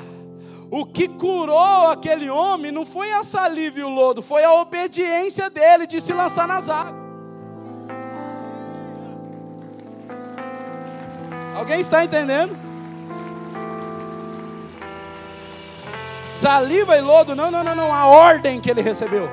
[0.75, 5.51] O que curou aquele homem não foi a saliva e o lodo, foi a obediência
[5.51, 6.95] dele de se lançar nas águas.
[11.55, 12.57] Alguém está entendendo?
[16.25, 19.29] Saliva e lodo, não, não, não, não, a ordem que ele recebeu.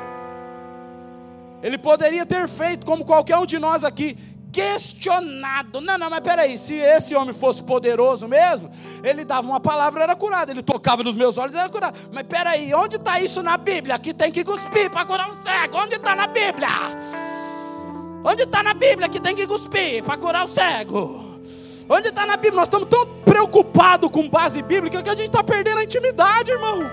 [1.63, 4.17] Ele poderia ter feito como qualquer um de nós aqui,
[4.51, 5.79] questionado.
[5.79, 8.69] Não, não, mas peraí, se esse homem fosse poderoso mesmo,
[9.03, 10.51] ele dava uma palavra, era curado.
[10.51, 11.97] Ele tocava nos meus olhos, era curado.
[12.11, 13.97] Mas peraí, onde está isso na Bíblia?
[13.99, 15.77] Que tem que cuspir para curar um cego.
[15.77, 16.69] Onde está na Bíblia?
[18.23, 21.25] Onde está na Bíblia que tem que cuspir para curar o cego?
[21.89, 22.57] Onde está na Bíblia?
[22.57, 26.83] Nós estamos tão preocupados com base bíblica que a gente está perdendo a intimidade, irmão.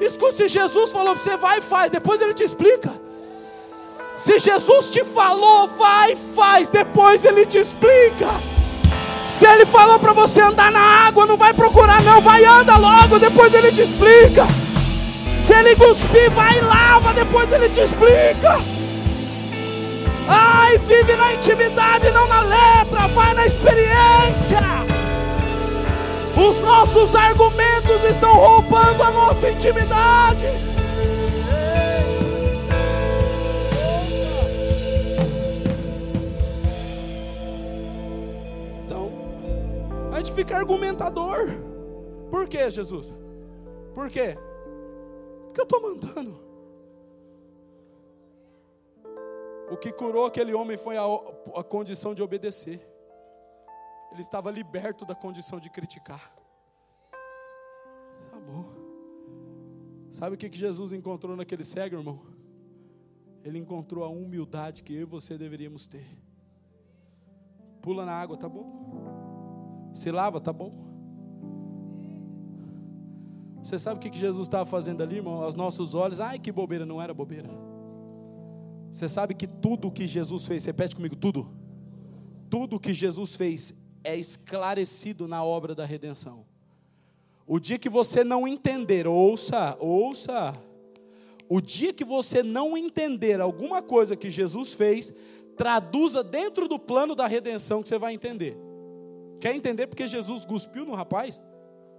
[0.00, 2.98] Escute, se Jesus falou para você, vai e faz, depois ele te explica.
[4.16, 8.49] Se Jesus te falou, vai e faz, depois ele te explica.
[9.30, 13.18] Se ele falou para você andar na água, não vai procurar, não, vai anda logo,
[13.18, 14.46] depois ele te explica.
[15.38, 18.60] Se ele cuspir, vai e lava, depois ele te explica.
[20.28, 24.60] Ai, vive na intimidade, não na letra, vai na experiência.
[26.36, 30.46] Os nossos argumentos estão roubando a nossa intimidade.
[40.20, 41.48] Gente fica argumentador.
[42.30, 43.12] Por que, Jesus?
[43.94, 44.36] Por quê?
[45.44, 46.50] Porque eu estou mandando.
[49.70, 51.04] O que curou aquele homem foi a,
[51.54, 52.86] a condição de obedecer.
[54.12, 56.32] Ele estava liberto da condição de criticar.
[58.32, 58.66] Amor.
[60.10, 62.20] Sabe o que Jesus encontrou naquele cego, irmão?
[63.44, 66.06] Ele encontrou a humildade que eu e você deveríamos ter.
[67.80, 69.29] Pula na água, tá bom?
[69.94, 70.72] Se lava, tá bom.
[73.62, 75.42] Você sabe o que Jesus estava fazendo ali, irmão?
[75.42, 77.48] Aos nossos olhos, ai que bobeira, não era bobeira.
[78.90, 81.48] Você sabe que tudo o que Jesus fez, repete comigo, tudo.
[82.48, 86.44] Tudo o que Jesus fez é esclarecido na obra da redenção.
[87.46, 90.52] O dia que você não entender, ouça, ouça.
[91.48, 95.14] O dia que você não entender alguma coisa que Jesus fez,
[95.56, 98.56] traduza dentro do plano da redenção que você vai entender.
[99.40, 101.40] Quer entender porque Jesus cuspiu no rapaz?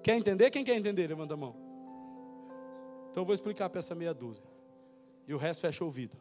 [0.03, 0.49] Quer entender?
[0.51, 1.07] Quem quer entender?
[1.07, 1.55] Levanta a mão.
[3.09, 4.43] Então eu vou explicar para essa meia dúzia.
[5.27, 6.17] E o resto fecha o ouvido.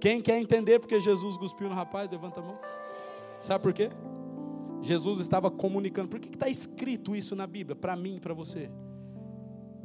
[0.00, 2.10] Quem quer entender porque Jesus cuspiu no rapaz?
[2.10, 2.58] Levanta a mão.
[3.40, 3.90] Sabe por quê?
[4.82, 6.08] Jesus estava comunicando.
[6.08, 7.74] Por que está escrito isso na Bíblia?
[7.74, 8.70] Para mim para você.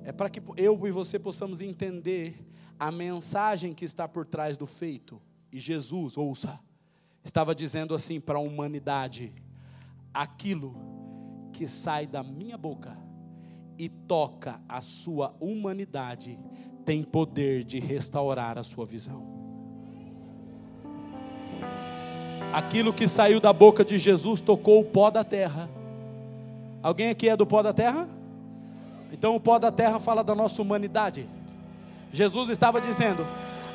[0.04, 2.46] É para que eu e você possamos entender
[2.78, 5.22] a mensagem que está por trás do feito.
[5.52, 6.60] E Jesus, ouça,
[7.24, 9.34] estava dizendo assim para a humanidade:
[10.14, 10.76] aquilo
[11.52, 12.98] que sai da minha boca
[13.78, 16.38] e toca a sua humanidade
[16.86, 19.28] tem poder de restaurar a sua visão.
[22.52, 25.70] Aquilo que saiu da boca de Jesus tocou o pó da terra.
[26.82, 28.08] Alguém aqui é do pó da terra?
[29.12, 31.28] Então o pó da terra fala da nossa humanidade.
[32.12, 33.26] Jesus estava dizendo: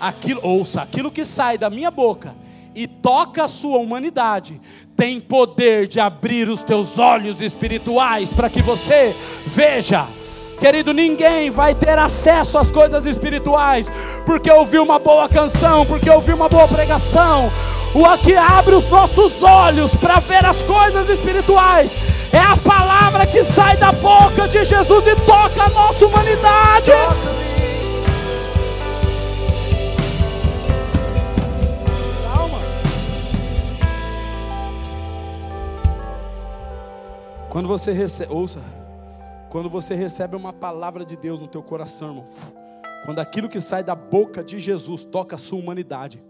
[0.00, 2.34] aquilo, ouça, aquilo que sai da minha boca
[2.74, 4.60] e toca a sua humanidade,
[4.96, 9.14] tem poder de abrir os teus olhos espirituais para que você
[9.46, 10.06] veja
[10.58, 13.90] Querido, ninguém vai ter acesso às coisas espirituais
[14.24, 17.50] porque ouviu uma boa canção, porque ouviu uma boa pregação.
[17.94, 21.90] O aqui abre os nossos olhos para ver as coisas espirituais.
[22.32, 26.90] É a palavra que sai da boca de Jesus e toca a nossa humanidade.
[37.54, 38.60] Quando você recebe, ouça,
[39.48, 42.26] quando você recebe uma palavra de Deus no teu coração, irmão,
[43.04, 46.20] quando aquilo que sai da boca de Jesus toca a sua humanidade,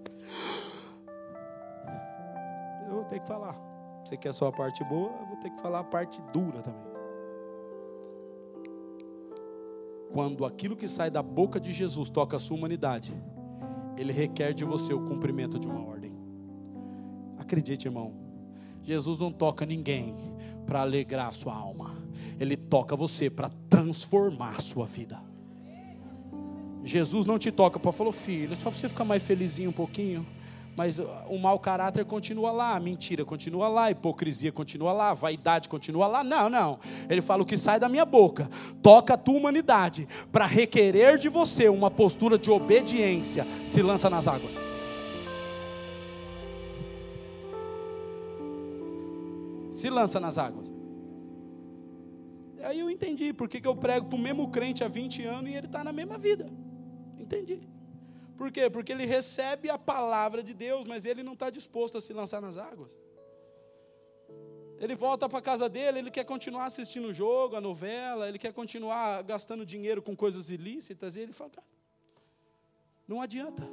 [2.87, 3.57] eu vou ter que falar.
[4.05, 6.93] Você quer só a parte boa, eu vou ter que falar a parte dura também.
[10.12, 13.14] Quando aquilo que sai da boca de Jesus toca a sua humanidade,
[13.97, 16.12] ele requer de você o cumprimento de uma ordem.
[17.39, 18.12] Acredite, irmão,
[18.83, 20.34] Jesus não toca ninguém
[20.66, 21.96] para alegrar a sua alma.
[22.38, 25.20] Ele toca você para transformar a sua vida.
[26.82, 30.26] Jesus não te toca para falar, filho, só para você ficar mais felizinho um pouquinho.
[30.76, 30.98] Mas
[31.28, 35.68] o mau caráter continua lá, a mentira continua lá, a hipocrisia continua lá, a vaidade
[35.68, 36.24] continua lá.
[36.24, 36.80] Não, não.
[37.08, 38.50] Ele fala o que sai da minha boca,
[38.82, 44.26] toca a tua humanidade, para requerer de você uma postura de obediência, se lança nas
[44.26, 44.58] águas.
[49.85, 50.72] Se lança nas águas.
[52.62, 55.55] Aí eu entendi por que eu prego para o mesmo crente há 20 anos e
[55.55, 56.47] ele está na mesma vida.
[57.18, 57.61] Entendi.
[58.39, 58.70] Por quê?
[58.70, 62.41] Porque ele recebe a palavra de Deus, mas ele não está disposto a se lançar
[62.41, 62.97] nas águas.
[64.80, 68.39] Ele volta para a casa dele, ele quer continuar assistindo o jogo, a novela, ele
[68.39, 71.66] quer continuar gastando dinheiro com coisas ilícitas, e ele fala, cara,
[73.07, 73.68] não adianta.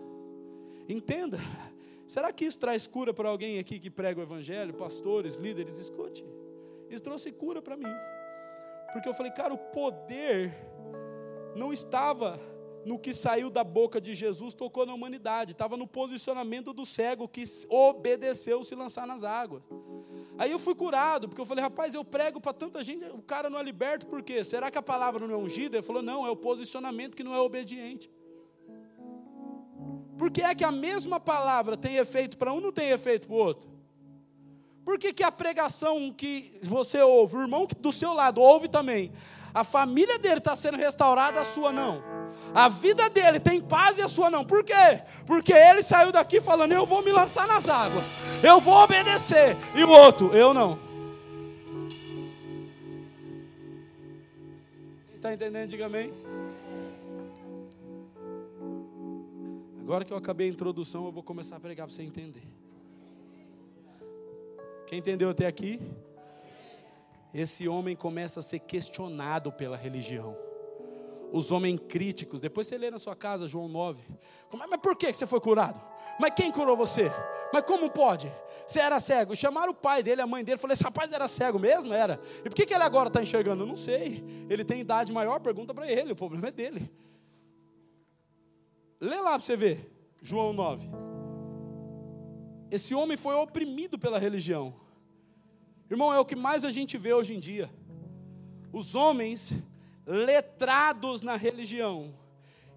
[0.90, 1.40] Entenda.
[2.12, 5.80] Será que isso traz cura para alguém aqui que prega o evangelho, pastores, líderes?
[5.80, 6.26] Escute.
[6.90, 7.96] Isso trouxe cura para mim.
[8.92, 10.54] Porque eu falei, cara, o poder
[11.56, 12.38] não estava
[12.86, 17.30] no que saiu da boca de Jesus, tocou na humanidade, estava no posicionamento do cego
[17.30, 19.64] que obedeceu se lançar nas águas.
[20.38, 23.50] Aí eu fui curado, porque eu falei, rapaz, eu prego para tanta gente, o cara
[23.50, 24.44] não é liberto, por quê?
[24.44, 25.78] Será que a palavra não é ungida?
[25.78, 28.12] Ele falou, não, é o posicionamento que não é obediente.
[30.22, 33.36] Por que é que a mesma palavra tem efeito para um não tem efeito para
[33.36, 33.68] o outro?
[34.86, 39.12] Por que, que a pregação que você ouve, o irmão do seu lado ouve também,
[39.52, 42.04] a família dele está sendo restaurada, a sua não?
[42.54, 44.44] A vida dele tem paz e a sua não.
[44.44, 45.02] Por quê?
[45.26, 48.06] Porque ele saiu daqui falando: Eu vou me lançar nas águas,
[48.44, 49.58] eu vou obedecer.
[49.74, 50.78] E o outro, eu não.
[55.16, 55.68] Está entendendo?
[55.68, 56.14] Diga amém.
[59.82, 62.44] Agora que eu acabei a introdução, eu vou começar a pregar para você entender.
[64.86, 65.80] Quem entendeu até aqui?
[67.34, 70.38] Esse homem começa a ser questionado pela religião.
[71.32, 74.04] Os homens críticos, depois você lê na sua casa, João 9.
[74.54, 75.82] Mas por que você foi curado?
[76.20, 77.10] Mas quem curou você?
[77.54, 78.32] Mas como pode?
[78.68, 79.34] Você era cego.
[79.36, 81.94] Chamaram o pai dele, a mãe dele, falou: esse rapaz era cego mesmo?
[81.94, 82.20] Era.
[82.40, 83.64] E por que, ele agora está enxergando?
[83.64, 84.24] Eu não sei.
[84.50, 86.92] Ele tem idade maior, pergunta para ele, o problema é dele.
[89.02, 89.92] Lê lá para você ver,
[90.22, 90.88] João 9.
[92.70, 94.76] Esse homem foi oprimido pela religião.
[95.90, 97.68] Irmão, é o que mais a gente vê hoje em dia.
[98.72, 99.54] Os homens
[100.06, 102.14] letrados na religião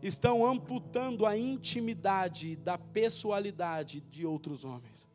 [0.03, 5.07] estão amputando a intimidade da pessoalidade de outros homens.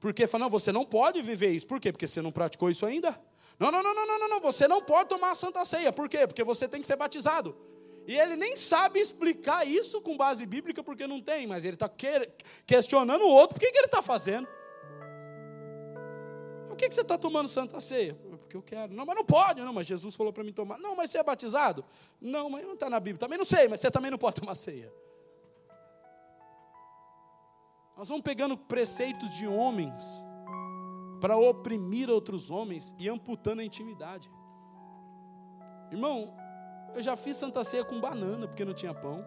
[0.00, 1.66] Porque falam, não, você não pode viver isso.
[1.66, 1.92] Por quê?
[1.92, 3.20] Porque você não praticou isso ainda?
[3.58, 5.92] Não, não, não, não, não, não, você não pode tomar a Santa Ceia.
[5.92, 6.26] Por quê?
[6.26, 7.54] Porque você tem que ser batizado.
[8.10, 11.88] E ele nem sabe explicar isso com base bíblica, porque não tem, mas ele está
[12.66, 14.48] questionando o outro, por que, que ele está fazendo?
[16.66, 18.16] Por que, que você está tomando Santa Ceia?
[18.16, 18.92] Porque eu quero.
[18.92, 20.76] Não, mas não pode, não, mas Jesus falou para mim tomar.
[20.80, 21.84] Não, mas você é batizado?
[22.20, 23.20] Não, mas não está na Bíblia.
[23.20, 24.92] Também não sei, mas você também não pode tomar ceia.
[27.96, 30.02] Nós vamos pegando preceitos de homens
[31.20, 34.28] para oprimir outros homens e amputando a intimidade.
[35.92, 36.39] Irmão,
[36.94, 39.24] eu já fiz Santa Ceia com banana, porque não tinha pão.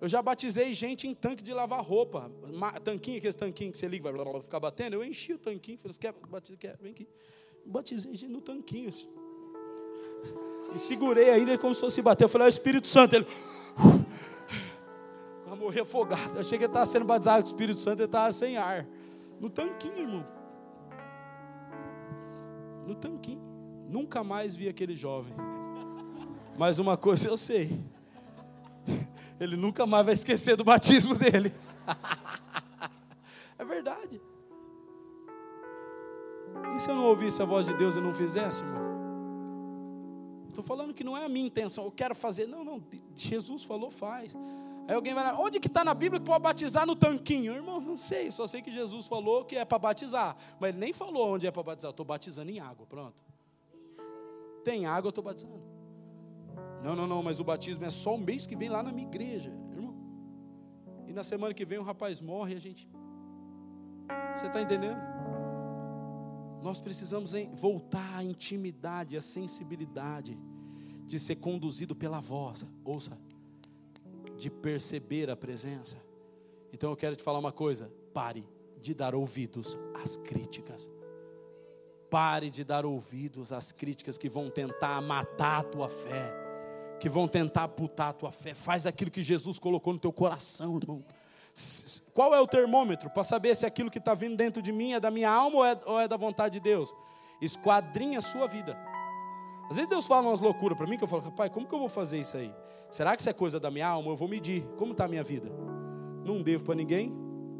[0.00, 2.30] Eu já batizei gente em tanque de lavar roupa.
[2.84, 4.94] Tanquinho, aquele tanquinho que você liga, vai ficar batendo.
[4.94, 6.56] Eu enchi o tanquinho, falei, quer bater?
[6.56, 6.76] Quer?
[6.80, 7.08] Vem aqui.
[7.66, 8.88] Batizei gente no tanquinho.
[8.88, 9.08] Assim.
[10.74, 12.24] E segurei ainda como se fosse bater.
[12.24, 13.16] Eu falei, o Espírito Santo.
[13.16, 13.26] Ele.
[15.44, 16.34] Vai morrer afogado.
[16.34, 18.86] Eu achei que ele estava sendo batizado com o Espírito Santo, ele estava sem ar.
[19.40, 20.26] No tanquinho, irmão.
[22.86, 23.42] No tanquinho.
[23.88, 25.34] Nunca mais vi aquele jovem.
[26.58, 27.80] Mas uma coisa eu sei.
[29.38, 31.54] Ele nunca mais vai esquecer do batismo dele.
[33.56, 34.20] é verdade.
[36.74, 38.88] E se eu não ouvisse a voz de Deus e não fizesse, irmão?
[40.48, 42.48] Estou falando que não é a minha intenção, eu quero fazer.
[42.48, 42.82] Não, não,
[43.14, 44.34] Jesus falou, faz.
[44.88, 47.54] Aí alguém vai lá, onde que está na Bíblia que pode batizar no tanquinho?
[47.54, 50.36] Irmão, não sei, só sei que Jesus falou que é para batizar.
[50.58, 51.92] Mas ele nem falou onde é para batizar.
[51.92, 53.14] Estou batizando em água, pronto.
[54.64, 55.77] Tem água, eu estou batizando.
[56.82, 59.06] Não, não, não, mas o batismo é só o mês que vem lá na minha
[59.06, 59.94] igreja, irmão.
[61.06, 62.88] E na semana que vem o rapaz morre e a gente.
[64.34, 64.98] Você está entendendo?
[66.62, 70.38] Nós precisamos voltar à intimidade, à sensibilidade
[71.04, 72.64] de ser conduzido pela voz.
[72.84, 73.18] Ouça,
[74.36, 75.96] de perceber a presença.
[76.72, 78.46] Então eu quero te falar uma coisa: pare
[78.80, 80.90] de dar ouvidos às críticas.
[82.10, 86.32] Pare de dar ouvidos às críticas que vão tentar matar a tua fé,
[86.98, 88.54] que vão tentar putar a tua fé.
[88.54, 91.02] Faz aquilo que Jesus colocou no teu coração, irmão.
[92.14, 95.00] Qual é o termômetro para saber se aquilo que está vindo dentro de mim é
[95.00, 96.94] da minha alma ou é, ou é da vontade de Deus?
[97.40, 98.78] Esquadrinha a sua vida.
[99.68, 101.78] Às vezes Deus fala umas loucuras para mim que eu falo, rapaz, como que eu
[101.78, 102.52] vou fazer isso aí?
[102.90, 104.10] Será que isso é coisa da minha alma?
[104.10, 104.62] Eu vou medir.
[104.76, 105.50] Como está a minha vida?
[106.24, 107.12] Não devo para ninguém,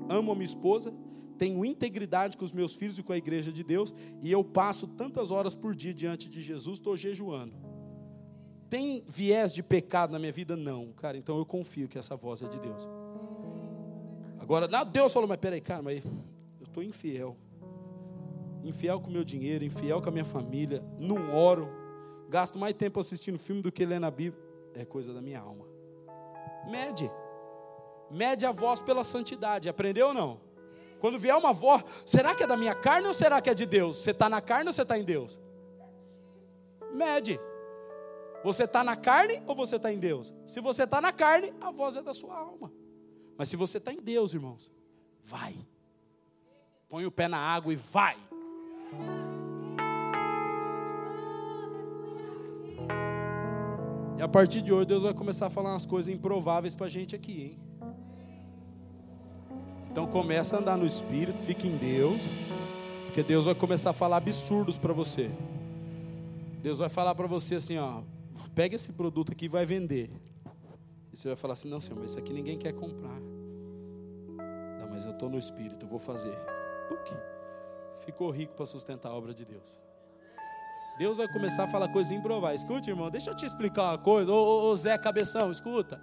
[0.09, 0.93] amo a minha esposa,
[1.37, 4.87] tenho integridade com os meus filhos e com a igreja de Deus, e eu passo
[4.87, 7.68] tantas horas por dia diante de Jesus, estou jejuando.
[8.69, 10.57] Tem viés de pecado na minha vida?
[10.57, 12.89] Não, cara, então eu confio que essa voz é de Deus.
[14.39, 17.37] Agora, Deus falou, mas peraí, cara, mas eu estou infiel.
[18.63, 21.69] Infiel com meu dinheiro, infiel com a minha família, não oro,
[22.29, 24.43] gasto mais tempo assistindo filme do que lendo a Bíblia.
[24.75, 25.67] É coisa da minha alma.
[26.71, 27.11] Mede.
[28.11, 29.69] Mede a voz pela santidade.
[29.69, 30.41] Aprendeu ou não?
[31.01, 33.65] Quando vier uma voz, será que é da minha carne ou será que é de
[33.65, 33.97] Deus?
[33.99, 35.39] Você está na carne ou você está em Deus?
[36.93, 37.41] Mede.
[38.45, 40.33] Você está na carne ou você está em Deus?
[40.47, 42.73] Se você está na carne, a voz é da sua alma.
[43.37, 44.71] Mas se você está em Deus, irmãos,
[45.23, 45.55] vai.
[46.89, 48.17] Põe o pé na água e vai.
[54.17, 56.89] E a partir de hoje, Deus vai começar a falar umas coisas improváveis para a
[56.89, 57.59] gente aqui, hein?
[59.91, 62.23] Então começa a andar no Espírito, fique em Deus,
[63.05, 65.31] porque Deus vai começar a falar absurdos para você.
[66.63, 68.03] Deus vai falar para você assim, ó,
[68.55, 70.11] pega esse produto aqui e vai vender.
[71.13, 73.21] E você vai falar assim, não, Senhor, mas isso aqui ninguém quer comprar.
[74.81, 76.37] Não, mas eu estou no Espírito, eu vou fazer.
[78.05, 79.79] Ficou rico para sustentar a obra de Deus.
[80.99, 82.63] Deus vai começar a falar coisas improváveis.
[82.63, 84.33] Escute, irmão, deixa eu te explicar uma coisa.
[84.33, 86.01] Ô, ô, ô Zé Cabeção, escuta.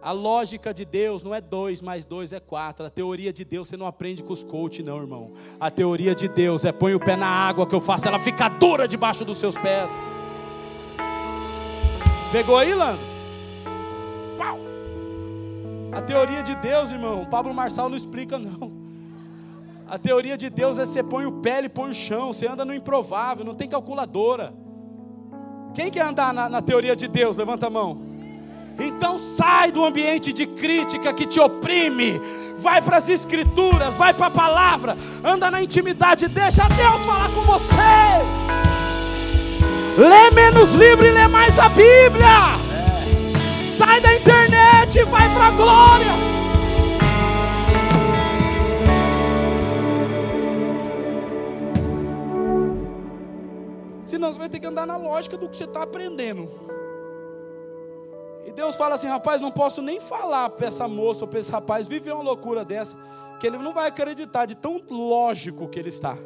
[0.00, 2.86] A lógica de Deus não é dois mais dois é quatro.
[2.86, 5.32] A teoria de Deus você não aprende com os coach, não, irmão.
[5.58, 8.48] A teoria de Deus é põe o pé na água que eu faço ela ficar
[8.58, 9.90] dura debaixo dos seus pés.
[12.30, 13.00] Pegou aí, Lando?
[14.36, 14.58] Pau!
[15.92, 18.70] A teoria de Deus, irmão, Pablo Marçal não explica, não.
[19.88, 22.64] A teoria de Deus é você põe o pé, e põe o chão, você anda
[22.64, 24.52] no improvável, não tem calculadora.
[25.72, 27.36] Quem quer andar na, na teoria de Deus?
[27.36, 28.02] Levanta a mão.
[28.78, 32.20] Então sai do ambiente de crítica que te oprime.
[32.58, 37.40] Vai para as escrituras, vai para a palavra, anda na intimidade, deixa Deus falar com
[37.42, 38.67] você.
[39.98, 42.54] Lê menos livro e lê mais a Bíblia.
[43.76, 46.12] Sai da internet e vai para a glória.
[54.04, 56.48] Senão você vai ter que andar na lógica do que você está aprendendo.
[58.46, 61.50] E Deus fala assim: rapaz, não posso nem falar para essa moça ou para esse
[61.50, 62.96] rapaz viver uma loucura dessa,
[63.40, 66.16] que ele não vai acreditar de tão lógico que ele está.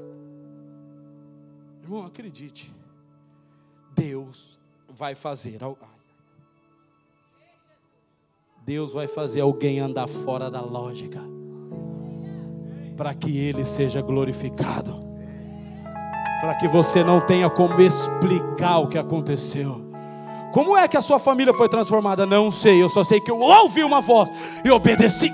[1.82, 2.81] Irmão, acredite.
[3.95, 5.59] Deus vai fazer.
[8.64, 11.20] Deus vai fazer alguém andar fora da lógica,
[12.97, 15.03] para que Ele seja glorificado
[16.43, 19.80] para que você não tenha como explicar o que aconteceu.
[20.53, 22.26] Como é que a sua família foi transformada?
[22.26, 24.28] Não sei, eu só sei que eu ouvi uma voz
[24.64, 25.32] e obedeci.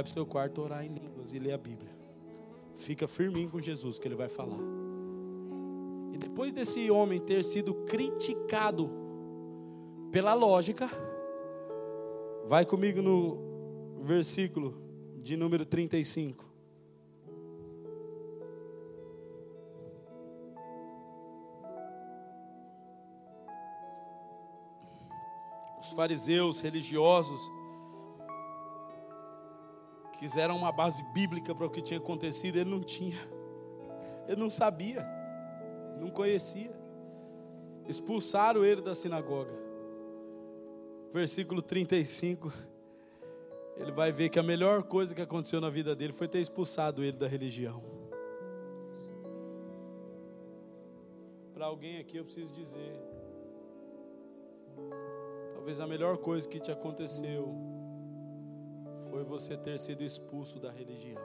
[0.00, 1.90] Vai para o seu quarto orar em línguas e ler a Bíblia.
[2.76, 4.58] Fica firminho com Jesus que ele vai falar
[6.20, 8.90] depois desse homem ter sido criticado
[10.12, 10.88] pela lógica,
[12.46, 14.80] vai comigo no versículo
[15.22, 16.44] de número 35.
[25.80, 27.50] Os fariseus religiosos
[30.20, 33.18] quiseram uma base bíblica para o que tinha acontecido, ele não tinha,
[34.28, 35.04] ele não sabia
[36.00, 36.72] não conhecia.
[37.86, 39.58] Expulsaram ele da sinagoga.
[41.12, 42.52] versículo 35,
[43.76, 47.02] ele vai ver que a melhor coisa que aconteceu na vida dele foi ter expulsado
[47.02, 47.82] ele da religião.
[51.52, 52.92] Para alguém aqui eu preciso dizer,
[55.52, 57.54] talvez a melhor coisa que te aconteceu
[59.10, 61.20] foi você ter sido expulso da religião.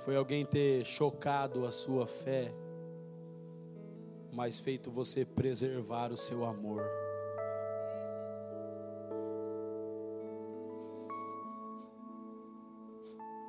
[0.00, 2.50] Foi alguém ter chocado a sua fé,
[4.32, 6.82] mas feito você preservar o seu amor.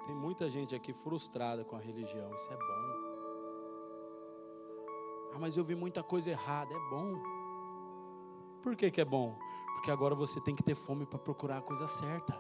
[0.06, 2.92] Tem muita gente aqui frustrada com a religião, isso é bom.
[5.34, 7.16] Ah, mas eu vi muita coisa errada, é bom.
[8.62, 9.51] Por que, que é bom?
[9.74, 12.34] Porque agora você tem que ter fome para procurar a coisa certa.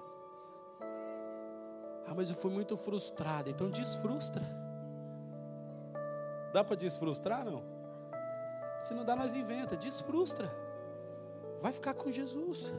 [2.05, 3.49] Ah, mas eu fui muito frustrado.
[3.49, 4.43] Então desfrustra.
[6.53, 7.63] Dá para desfrustrar, não?
[8.83, 9.77] Se não dá, nós inventa.
[9.77, 10.51] Desfrustra.
[11.61, 12.73] Vai ficar com Jesus.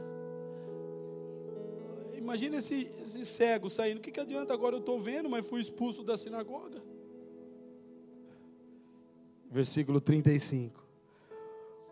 [2.13, 3.97] Imagina esse, esse cego saindo.
[3.97, 4.75] O que, que adianta agora?
[4.75, 6.81] Eu estou vendo, mas fui expulso da sinagoga.
[9.49, 10.81] Versículo 35.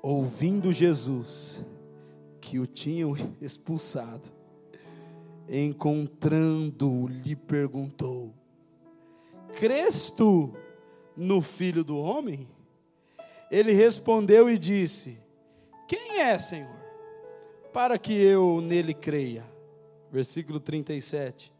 [0.01, 1.61] Ouvindo Jesus
[2.41, 4.29] que o tinham expulsado,
[5.47, 8.33] encontrando-o, lhe perguntou:
[9.53, 10.53] Crês tu
[11.15, 12.47] no filho do homem?
[13.49, 15.19] Ele respondeu e disse:
[15.87, 16.81] Quem é, Senhor?
[17.71, 19.49] Para que eu nele creia.
[20.11, 21.53] Versículo 37.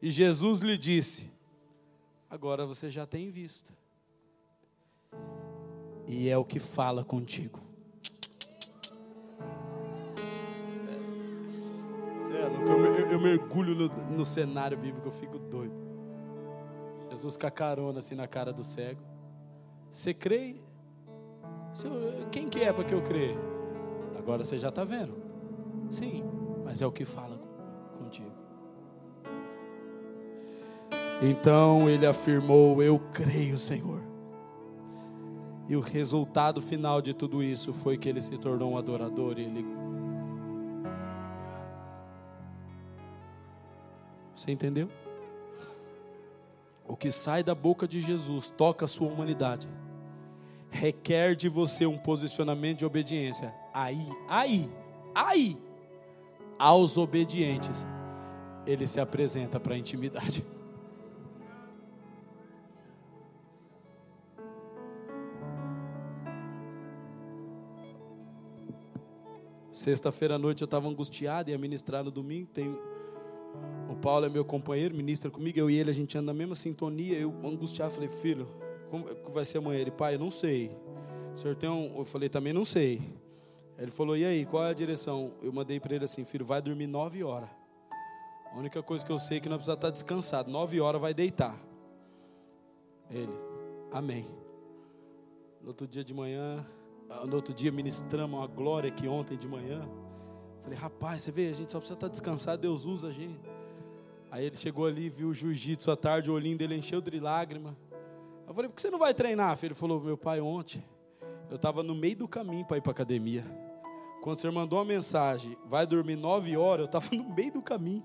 [0.00, 1.30] E Jesus lhe disse:
[2.30, 3.72] Agora você já tem visto,
[6.06, 7.67] e é o que fala contigo.
[12.48, 15.74] Eu, eu mergulho no, no cenário bíblico, eu fico doido.
[17.10, 19.00] Jesus com a carona assim na cara do cego.
[19.90, 20.56] Você crê?
[22.30, 23.36] Quem que é para que eu creia?
[24.18, 25.14] Agora você já está vendo.
[25.90, 26.22] Sim,
[26.64, 27.38] mas é o que fala
[27.98, 28.30] contigo.
[31.22, 34.02] Então ele afirmou: Eu creio, Senhor.
[35.68, 39.42] E o resultado final de tudo isso foi que ele se tornou um adorador e
[39.42, 39.66] ele
[44.38, 44.88] Você entendeu?
[46.86, 49.68] O que sai da boca de Jesus toca a sua humanidade.
[50.70, 53.52] Requer de você um posicionamento de obediência.
[53.74, 54.70] Aí, aí,
[55.12, 55.58] aí,
[56.56, 57.84] aos obedientes,
[58.64, 60.46] ele se apresenta para a intimidade.
[69.72, 72.48] Sexta-feira à noite eu estava angustiado, ia ministrar no domingo.
[72.52, 72.78] Tem
[73.88, 76.54] o Paulo é meu companheiro, ministra comigo, eu e ele, a gente anda na mesma
[76.54, 77.18] sintonia.
[77.18, 78.46] Eu angustiado, falei, filho,
[78.90, 79.80] como vai ser amanhã?
[79.80, 80.70] Ele, pai, eu não sei.
[81.34, 81.96] O senhor tem um.
[81.96, 83.00] Eu falei, também não sei.
[83.78, 85.32] Ele falou, e aí, qual é a direção?
[85.40, 87.48] Eu mandei para ele assim, filho, vai dormir nove horas.
[88.52, 90.50] A única coisa que eu sei é que nós precisamos estar descansado.
[90.50, 91.56] Nove horas vai deitar.
[93.10, 93.32] Ele,
[93.92, 94.26] amém.
[95.60, 96.66] No outro dia de manhã,
[97.26, 99.88] no outro dia ministramos a glória que ontem de manhã.
[100.62, 103.40] Falei, rapaz, você vê, a gente só precisa estar descansado, Deus usa a gente.
[104.30, 107.76] Aí ele chegou ali, viu o jiu-jitsu à tarde, o olhinho dele encheu de lágrima.
[108.46, 109.68] Eu falei, por que você não vai treinar, filho?
[109.68, 110.84] Ele falou, meu pai, ontem,
[111.50, 113.44] eu estava no meio do caminho para ir para academia.
[114.22, 118.04] Quando você mandou uma mensagem, vai dormir nove horas, eu estava no meio do caminho.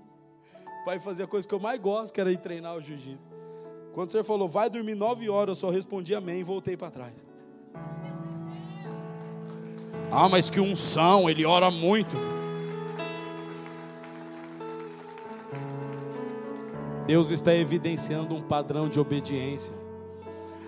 [0.84, 3.34] Para ir fazer a coisa que eu mais gosto, que era ir treinar o jiu-jitsu.
[3.92, 7.24] Quando você falou, vai dormir nove horas, eu só respondi amém e voltei para trás.
[10.10, 12.16] Ah, mas que unção, ele ora muito.
[17.06, 19.72] Deus está evidenciando um padrão de obediência.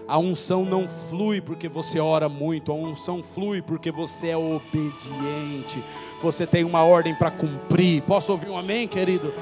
[0.09, 5.83] A unção não flui porque você ora muito, a unção flui porque você é obediente.
[6.23, 8.03] Você tem uma ordem para cumprir.
[8.03, 9.35] Posso ouvir um amém, querido?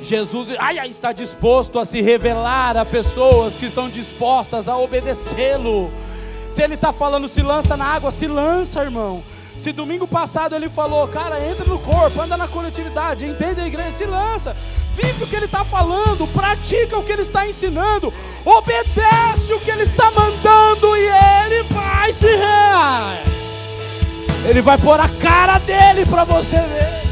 [0.00, 5.90] Jesus ai, ai, está disposto a se revelar a pessoas que estão dispostas a obedecê-lo.
[6.50, 9.24] Se ele está falando, se lança na água, se lança, irmão.
[9.58, 13.90] Se domingo passado ele falou, cara, entra no corpo, anda na coletividade, entende a igreja,
[13.90, 14.54] se lança,
[14.94, 18.12] vive o que ele está falando, pratica o que ele está ensinando,
[18.44, 23.18] obedece o que ele está mandando e ele vai se rear.
[24.48, 27.04] Ele vai pôr a cara dele para você ver.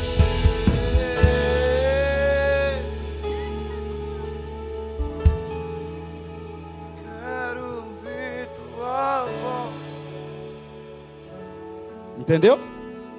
[12.18, 12.60] Entendeu?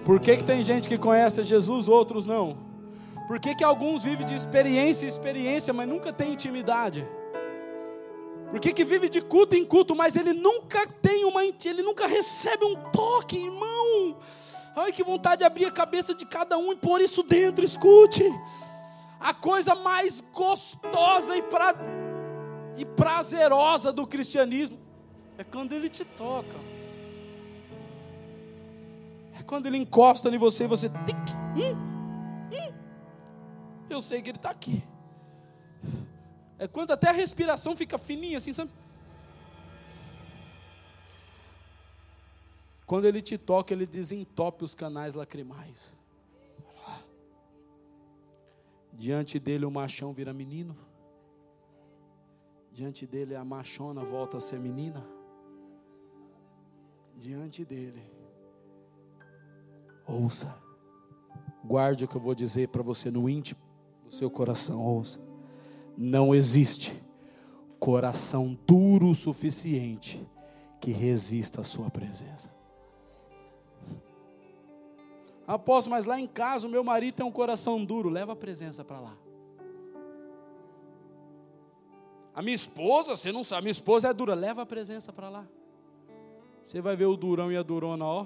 [0.06, 2.73] Por que, que tem gente que conhece Jesus, outros não?
[3.28, 7.08] Por que, que alguns vivem de experiência em experiência, mas nunca tem intimidade?
[8.52, 12.06] Por que, que vive de culto em culto, mas ele nunca tem uma, ele nunca
[12.06, 14.18] recebe um toque, irmão?
[14.76, 18.24] Ai, que vontade de abrir a cabeça de cada um e pôr isso dentro, escute.
[19.20, 21.74] A coisa mais gostosa e, pra,
[22.78, 24.78] e prazerosa do cristianismo
[25.38, 26.58] é quando ele te toca.
[29.40, 30.88] É quando ele encosta em você e você.
[30.88, 31.76] Hum,
[32.52, 32.74] hum,
[33.94, 34.84] eu sei que ele está aqui.
[36.58, 38.72] É quando até a respiração fica fininha assim, sabe?
[42.86, 45.96] Quando ele te toca, ele desentope os canais lacrimais.
[48.92, 50.78] Diante dele o machão vira menino.
[52.72, 55.04] Diante dele a machona volta a ser menina.
[57.18, 58.04] Diante dele.
[60.08, 60.56] Ouça.
[61.64, 63.73] Guarde o que eu vou dizer para você no íntimo
[64.06, 64.82] do seu coração.
[64.82, 65.20] Ouça.
[65.98, 66.94] Não existe
[67.80, 70.26] coração duro o suficiente
[70.80, 72.54] que resista à sua presença.
[75.46, 78.10] Apóstolo, mas lá em casa o meu marido tem um coração duro.
[78.10, 79.18] Leva a presença para lá.
[82.34, 84.34] A minha esposa, você não sabe, a minha esposa é dura.
[84.34, 85.48] Leva a presença para lá.
[86.64, 88.26] Você vai ver o durão e a durona, ó.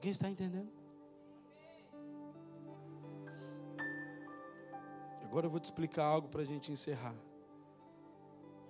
[0.00, 0.72] Alguém está entendendo?
[5.22, 7.14] Agora eu vou te explicar algo para a gente encerrar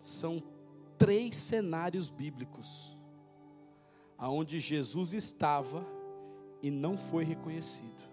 [0.00, 0.42] são
[0.96, 2.96] três cenários bíblicos
[4.16, 5.86] aonde Jesus estava
[6.62, 8.10] e não foi reconhecido.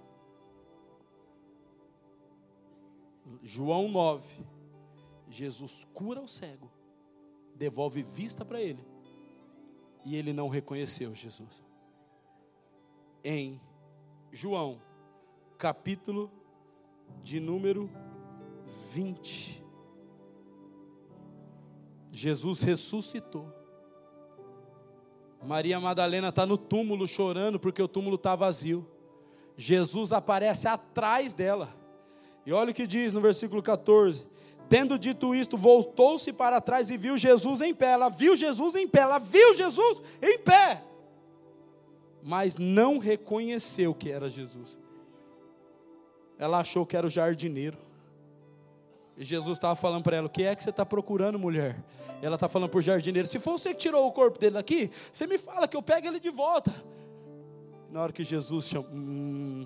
[3.41, 4.45] João 9.
[5.30, 6.72] Jesus cura o cego,
[7.53, 8.82] devolve vista para ele,
[10.05, 11.66] e ele não reconheceu Jesus.
[13.24, 13.59] Em
[14.32, 14.82] João,
[15.57, 16.32] capítulo
[17.24, 17.89] de número
[18.93, 19.63] 20.
[22.11, 23.53] Jesus ressuscitou.
[25.43, 28.86] Maria Madalena está no túmulo chorando porque o túmulo está vazio.
[29.55, 31.76] Jesus aparece atrás dela.
[32.45, 34.26] E olha o que diz no versículo 14:
[34.70, 37.91] Tendo dito isto, voltou-se para trás e viu Jesus em pé.
[37.91, 40.84] Ela viu Jesus em pé, ela viu Jesus em pé,
[42.28, 44.78] mas não reconheceu que era Jesus.
[46.38, 47.78] Ela achou que era o jardineiro.
[49.15, 51.82] E Jesus estava falando para ela: O que é que você está procurando, mulher?
[52.21, 54.55] E ela está falando para o jardineiro: Se for você que tirou o corpo dele
[54.55, 56.75] daqui, você me fala que eu pego ele de volta.
[57.89, 59.65] Na hora que Jesus hum,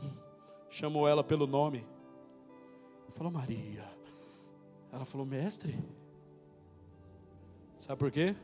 [0.70, 1.84] chamou ela pelo nome,
[3.09, 3.86] falou: Maria.
[4.93, 5.80] Ela falou: Mestre.
[7.80, 8.36] Sabe por quê?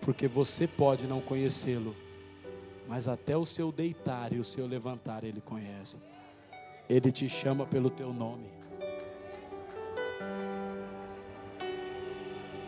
[0.00, 1.96] Porque você pode não conhecê-lo,
[2.88, 5.96] mas até o seu deitar e o seu levantar ele conhece.
[6.88, 8.46] Ele te chama pelo teu nome.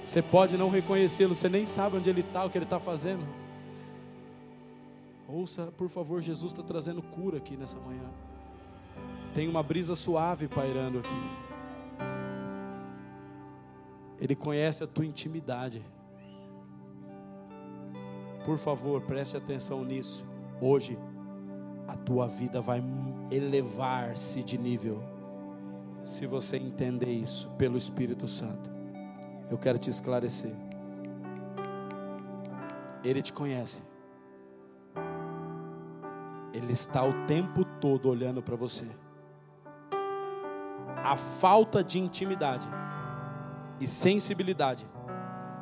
[0.02, 3.24] Você pode não reconhecê-lo, você nem sabe onde ele está, o que ele está fazendo.
[5.26, 8.08] Ouça, por favor, Jesus está trazendo cura aqui nessa manhã.
[9.34, 11.44] Tem uma brisa suave pairando aqui.
[14.20, 15.82] Ele conhece a tua intimidade.
[18.44, 20.24] Por favor, preste atenção nisso.
[20.60, 20.98] Hoje,
[21.88, 22.82] a tua vida vai
[23.30, 25.02] elevar-se de nível,
[26.04, 28.74] se você entender isso pelo Espírito Santo
[29.50, 30.54] eu quero te esclarecer.
[33.02, 33.82] Ele te conhece.
[36.52, 38.86] Ele está o tempo todo olhando para você.
[40.96, 42.66] A falta de intimidade
[43.78, 44.86] e sensibilidade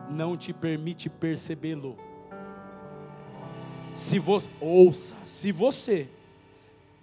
[0.08, 1.96] não te permite percebê-lo.
[3.94, 6.08] Se você ouça, se você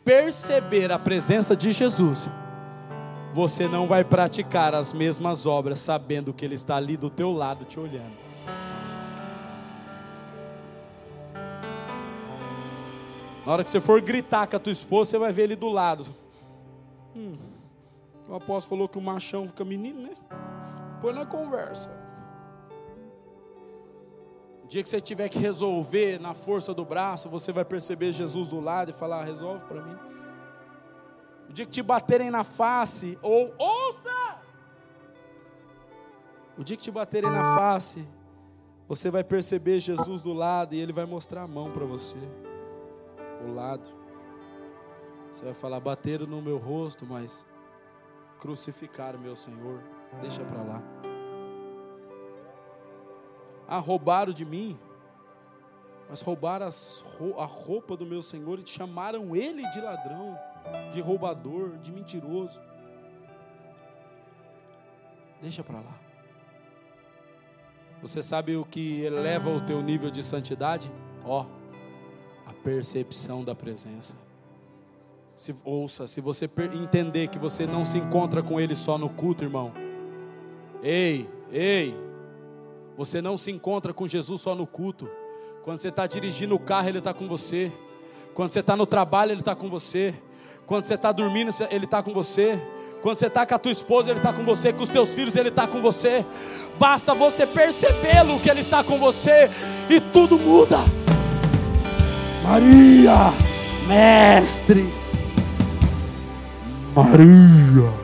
[0.03, 2.27] perceber a presença de Jesus,
[3.33, 7.63] você não vai praticar as mesmas obras sabendo que Ele está ali do teu lado
[7.65, 8.29] te olhando.
[13.45, 15.69] Na hora que você for gritar com a tua esposa, você vai ver ele do
[15.69, 16.05] lado.
[17.15, 17.35] Hum,
[18.27, 20.11] o apóstolo falou que o machão fica menino, né?
[21.01, 21.91] Põe na conversa.
[24.69, 28.61] Dia que você tiver que resolver na força do braço, você vai perceber Jesus do
[28.61, 29.97] lado e falar: resolve para mim
[31.49, 34.39] o dia que te baterem na face, ou ouça!
[36.55, 38.07] O dia que te baterem na face,
[38.87, 42.17] você vai perceber Jesus do lado e ele vai mostrar a mão para você.
[43.47, 43.89] O lado.
[45.31, 47.45] Você vai falar: bateram no meu rosto, mas
[48.37, 49.81] crucificaram meu Senhor.
[50.21, 51.08] Deixa para lá.
[53.71, 54.75] Ah, roubaram de mim,
[56.09, 57.05] mas roubaram as,
[57.37, 60.35] a roupa do meu Senhor e chamaram ele de ladrão
[60.91, 62.59] de roubador, de mentiroso.
[65.39, 65.99] Deixa para lá.
[68.01, 70.91] Você sabe o que eleva o teu nível de santidade?
[71.23, 71.45] Ó,
[72.45, 74.17] a percepção da presença.
[75.35, 79.43] Se, ouça, se você entender que você não se encontra com Ele só no culto,
[79.43, 79.71] irmão.
[80.81, 81.95] Ei, ei,
[82.99, 85.09] você não se encontra com Jesus só no culto.
[85.63, 87.71] Quando você está dirigindo o carro, Ele está com você.
[88.33, 90.13] Quando você está no trabalho, Ele está com você.
[90.65, 92.61] Quando você está dormindo, Ele está com você.
[93.01, 94.73] Quando você está com a tua esposa, Ele está com você.
[94.73, 96.25] Com os teus filhos, Ele está com você.
[96.77, 99.49] Basta você percebê-lo que Ele está com você
[99.89, 100.79] e tudo muda.
[102.43, 103.31] Maria,
[103.87, 104.93] Mestre,
[106.93, 107.98] Maria.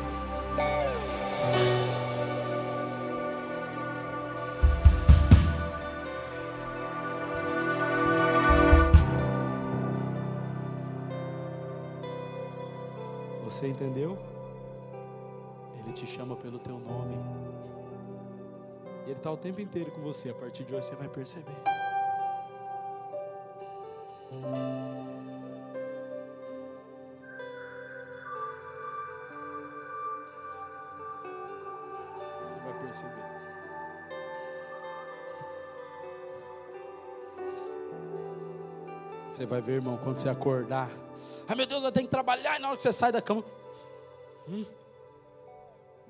[13.85, 14.17] Entendeu?
[15.77, 17.15] Ele te chama pelo teu nome.
[19.05, 20.29] E Ele está o tempo inteiro com você.
[20.29, 21.45] A partir de hoje você vai perceber.
[32.41, 33.25] Você vai perceber.
[39.31, 40.89] Você vai ver, irmão, quando você acordar.
[41.47, 42.55] Ai meu Deus, eu tenho que trabalhar.
[42.55, 43.43] E na hora que você sai da cama.
[44.47, 44.65] Hum,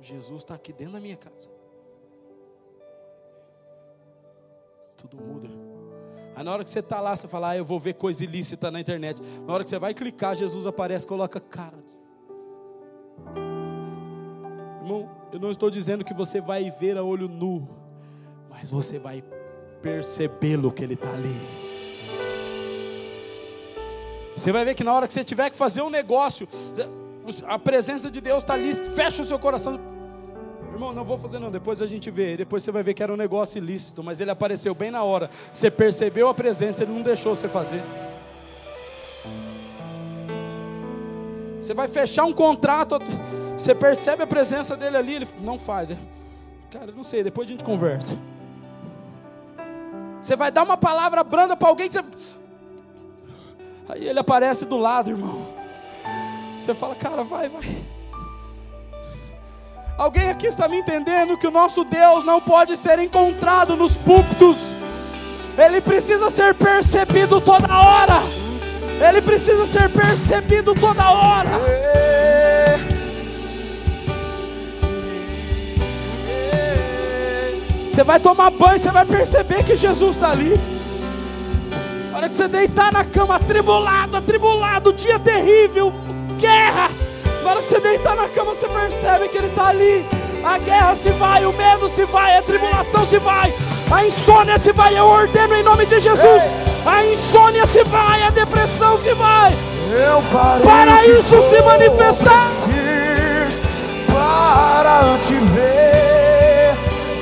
[0.01, 1.49] Jesus está aqui dentro da minha casa.
[4.97, 5.47] Tudo muda.
[6.35, 8.69] Aí na hora que você está lá, você fala, ah, eu vou ver coisa ilícita
[8.69, 9.21] na internet.
[9.45, 11.77] Na hora que você vai clicar, Jesus aparece, coloca cara.
[14.81, 17.67] Irmão, eu não estou dizendo que você vai ver a olho nu,
[18.49, 19.23] mas você vai
[19.81, 21.35] percebê-lo que ele está ali.
[24.35, 26.47] Você vai ver que na hora que você tiver que fazer um negócio,
[27.47, 29.79] a presença de Deus está ali, fecha o seu coração.
[30.71, 32.35] Irmão, não vou fazer não, depois a gente vê.
[32.35, 35.29] Depois você vai ver que era um negócio ilícito, mas ele apareceu bem na hora.
[35.51, 37.81] Você percebeu a presença, ele não deixou você fazer.
[41.57, 42.99] Você vai fechar um contrato,
[43.57, 45.89] você percebe a presença dele ali, ele não faz.
[46.69, 48.15] Cara, não sei, depois a gente conversa.
[50.21, 52.03] Você vai dar uma palavra branda para alguém que você
[53.87, 55.54] Aí ele aparece do lado, irmão.
[56.65, 57.77] Você fala, cara, vai, vai.
[59.99, 64.75] Alguém aqui está me entendendo que o nosso Deus não pode ser encontrado nos púlpitos,
[65.55, 68.15] ele precisa ser percebido toda hora,
[69.07, 71.51] ele precisa ser percebido toda hora.
[77.93, 80.59] Você vai tomar banho, você vai perceber que Jesus está ali
[82.15, 85.93] hora que você deitar na cama, atribulado, atribulado, dia terrível,
[86.45, 86.91] guerra.
[87.43, 90.05] Na hora que você deitar na cama, você percebe que Ele está ali.
[90.43, 93.51] A guerra se vai, o medo se vai, a tribulação se vai,
[93.91, 94.97] a insônia se vai.
[94.97, 96.43] Eu ordeno em nome de Jesus.
[96.85, 99.55] A insônia se vai, a depressão se vai.
[100.63, 102.51] para isso se manifestar.
[104.07, 106.75] Para te ver,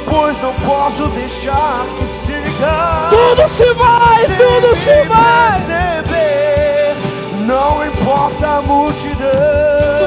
[0.10, 3.08] pois não posso deixar que siga.
[3.10, 6.23] Tudo se vai, tudo se vai.
[7.46, 9.30] Não importa a multidão.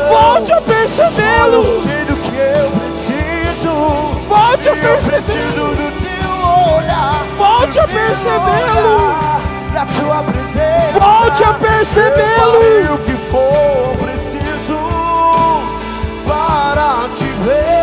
[0.09, 1.57] Volte a percebê-lo.
[1.57, 3.73] Eu sei do que eu preciso.
[4.27, 4.73] Volte a.
[4.73, 7.27] Preciso do teu olhar.
[7.37, 9.15] Volte a percebê-lo.
[9.75, 10.99] Da tua presença.
[10.99, 12.95] Volte a percebê-lo.
[12.95, 14.79] o que for preciso
[16.27, 17.76] para te ver,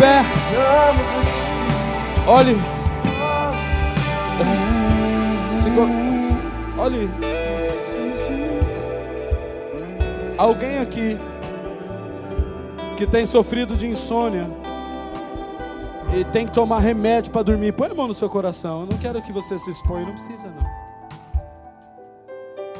[0.00, 0.22] pé.
[2.26, 2.56] Olhe.
[6.78, 7.10] Olhe.
[10.38, 11.18] Alguém aqui
[12.96, 14.48] que tem sofrido de insônia
[16.14, 18.80] e tem que tomar remédio para dormir, põe a mão no seu coração.
[18.80, 20.80] Eu não quero que você se exponha, não precisa não.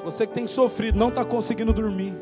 [0.05, 2.15] Você que tem sofrido, não está conseguindo dormir,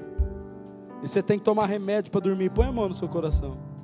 [1.01, 3.78] e você tem que tomar remédio para dormir, põe a mão no seu coração.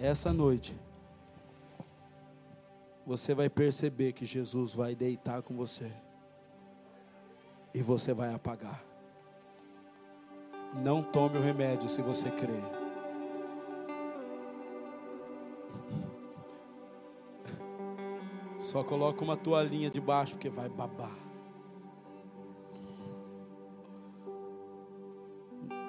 [0.00, 0.78] Essa noite,
[3.04, 5.92] você vai perceber que Jesus vai deitar com você.
[7.74, 8.82] e você vai apagar.
[10.74, 12.60] Não tome o remédio se você crê.
[18.58, 21.16] Só coloca uma toalhinha debaixo porque vai babar.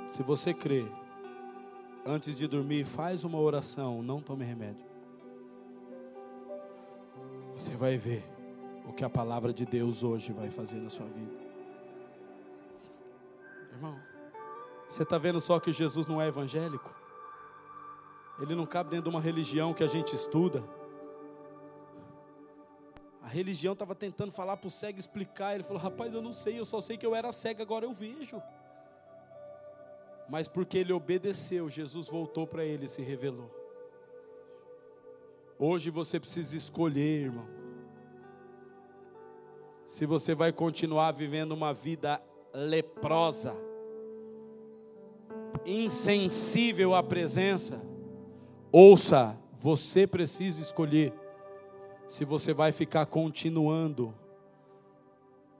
[0.08, 0.86] Se você crê,
[2.06, 4.86] antes de dormir, faz uma oração, não tome remédio.
[7.56, 8.24] Você vai ver
[8.88, 11.38] o que a palavra de Deus hoje vai fazer na sua vida.
[13.74, 14.00] Irmão,
[14.88, 16.96] você está vendo só que Jesus não é evangélico?
[18.40, 20.64] Ele não cabe dentro de uma religião que a gente estuda.
[23.22, 25.54] A religião estava tentando falar para o cego explicar.
[25.54, 27.94] Ele falou: Rapaz, eu não sei, eu só sei que eu era cego, agora eu
[27.94, 28.42] vejo.
[30.30, 33.50] Mas porque ele obedeceu, Jesus voltou para ele e se revelou.
[35.58, 37.48] Hoje você precisa escolher, irmão.
[39.86, 42.22] Se você vai continuar vivendo uma vida
[42.54, 43.56] leprosa,
[45.66, 47.84] insensível à presença,
[48.72, 51.12] ouça, você precisa escolher
[52.08, 54.16] se você vai ficar continuando,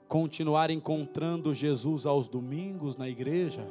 [0.08, 3.64] continuar encontrando Jesus aos domingos na igreja,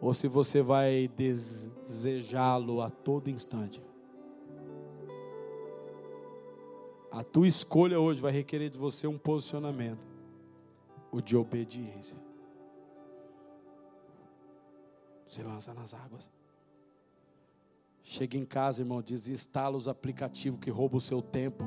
[0.00, 3.82] ou se você vai desejá-lo a todo instante.
[7.10, 10.06] A tua escolha hoje vai requerer de você um posicionamento,
[11.10, 12.16] o de obediência.
[15.26, 16.30] Se lança nas águas.
[18.02, 21.64] Chega em casa, irmão, desinstala os aplicativos que roubam o seu tempo.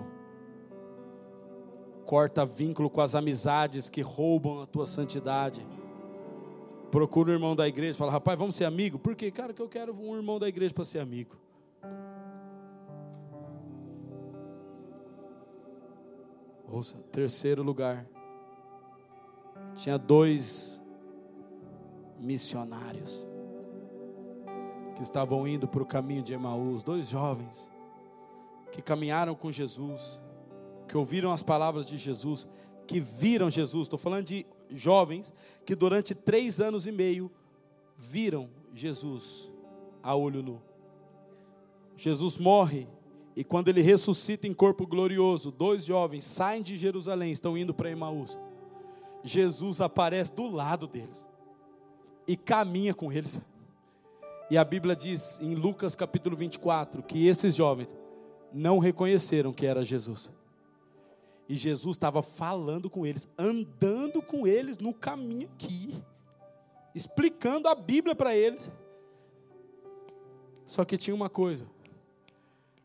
[2.06, 5.66] Corta vínculo com as amizades que roubam a tua santidade.
[6.92, 9.00] Procura um irmão da igreja, fala, rapaz, vamos ser amigo?
[9.00, 9.32] Por quê?
[9.32, 11.38] Cara, que eu quero um irmão da igreja para ser amigo.
[16.70, 18.06] Ouça, terceiro lugar.
[19.76, 20.82] Tinha dois
[22.20, 23.28] missionários
[24.96, 27.72] que estavam indo para o caminho de Emaús, dois jovens
[28.72, 30.20] que caminharam com Jesus,
[30.88, 32.48] que ouviram as palavras de Jesus,
[32.88, 33.84] que viram Jesus.
[33.84, 35.34] Estou falando de jovens
[35.66, 37.32] que durante três anos e meio
[37.98, 39.52] viram Jesus
[40.02, 40.62] a olho nu.
[41.96, 42.88] Jesus morre
[43.36, 47.90] e quando ele ressuscita em corpo glorioso, dois jovens saem de Jerusalém, estão indo para
[47.90, 48.38] Emaús.
[49.24, 51.28] Jesus aparece do lado deles
[52.28, 53.42] e caminha com eles.
[54.50, 57.96] E a Bíblia diz em Lucas capítulo 24 que esses jovens
[58.52, 60.30] não reconheceram que era Jesus.
[61.52, 66.02] E Jesus estava falando com eles, andando com eles no caminho aqui,
[66.95, 68.72] explicando a Bíblia para eles.
[70.66, 71.68] Só que tinha uma coisa: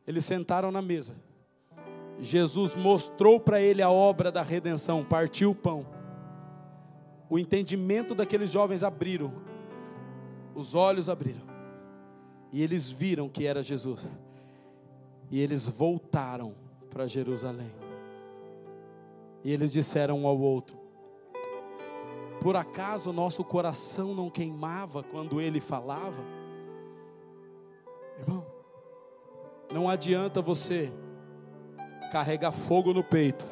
[0.04, 1.14] eles sentaram na mesa.
[2.18, 5.86] Jesus mostrou para ele a obra da redenção, partiu o pão.
[7.30, 9.32] O entendimento daqueles jovens abriram,
[10.56, 11.46] os olhos abriram,
[12.52, 14.08] e eles viram que era Jesus.
[15.30, 16.52] E eles voltaram
[16.90, 17.85] para Jerusalém.
[19.46, 20.76] E eles disseram um ao outro:
[22.40, 26.20] Por acaso nosso coração não queimava quando ele falava?
[28.18, 28.44] Irmão,
[29.72, 30.92] não adianta você
[32.10, 33.46] carregar fogo no peito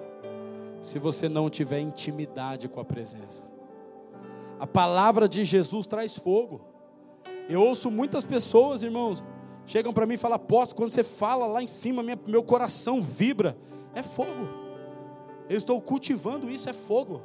[0.80, 3.45] se você não tiver intimidade com a presença.
[4.59, 6.61] A palavra de Jesus traz fogo.
[7.49, 9.22] Eu ouço muitas pessoas, irmãos,
[9.64, 13.01] chegam para mim e falam: Apóstolo, quando você fala lá em cima, minha, meu coração
[13.01, 13.57] vibra.
[13.95, 14.63] É fogo.
[15.49, 17.22] Eu estou cultivando isso, é fogo.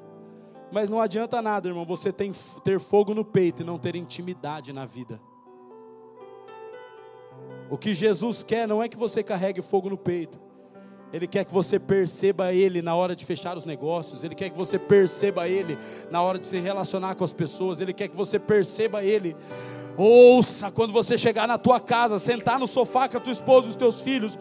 [0.71, 2.31] Mas não adianta nada, irmão, você tem,
[2.63, 5.19] ter fogo no peito e não ter intimidade na vida.
[7.69, 10.39] O que Jesus quer não é que você carregue fogo no peito.
[11.11, 14.23] Ele quer que você perceba Ele na hora de fechar os negócios.
[14.23, 15.77] Ele quer que você perceba Ele
[16.11, 17.81] na hora de se relacionar com as pessoas.
[17.81, 19.35] Ele quer que você perceba Ele.
[19.97, 23.69] Ouça quando você chegar na tua casa, sentar no sofá com a tua esposa e
[23.71, 24.37] os teus filhos.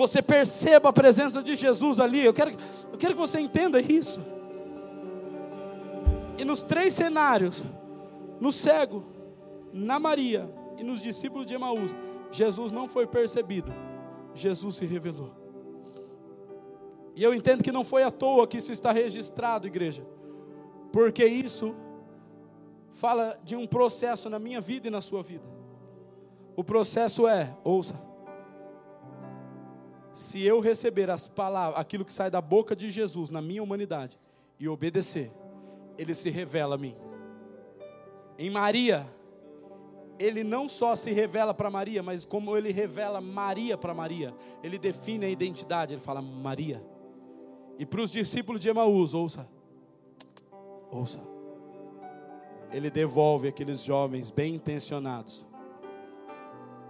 [0.00, 2.24] Você perceba a presença de Jesus ali.
[2.24, 2.52] Eu quero,
[2.90, 4.18] eu quero que você entenda isso.
[6.38, 7.62] E nos três cenários,
[8.40, 9.04] no cego,
[9.74, 11.94] na Maria e nos discípulos de Emaús,
[12.32, 13.70] Jesus não foi percebido,
[14.34, 15.32] Jesus se revelou.
[17.14, 20.02] E eu entendo que não foi à toa que isso está registrado, igreja,
[20.90, 21.76] porque isso
[22.94, 25.44] fala de um processo na minha vida e na sua vida.
[26.56, 28.08] O processo é, ouça,
[30.12, 34.18] se eu receber as palavras, aquilo que sai da boca de Jesus na minha humanidade
[34.58, 35.32] e obedecer,
[35.96, 36.96] ele se revela a mim.
[38.38, 39.06] Em Maria,
[40.18, 44.78] ele não só se revela para Maria, mas como ele revela Maria para Maria, ele
[44.78, 46.82] define a identidade, ele fala Maria.
[47.78, 49.48] E para os discípulos de Emaús, ouça,
[50.90, 51.20] Ouça.
[52.72, 55.46] Ele devolve aqueles jovens bem intencionados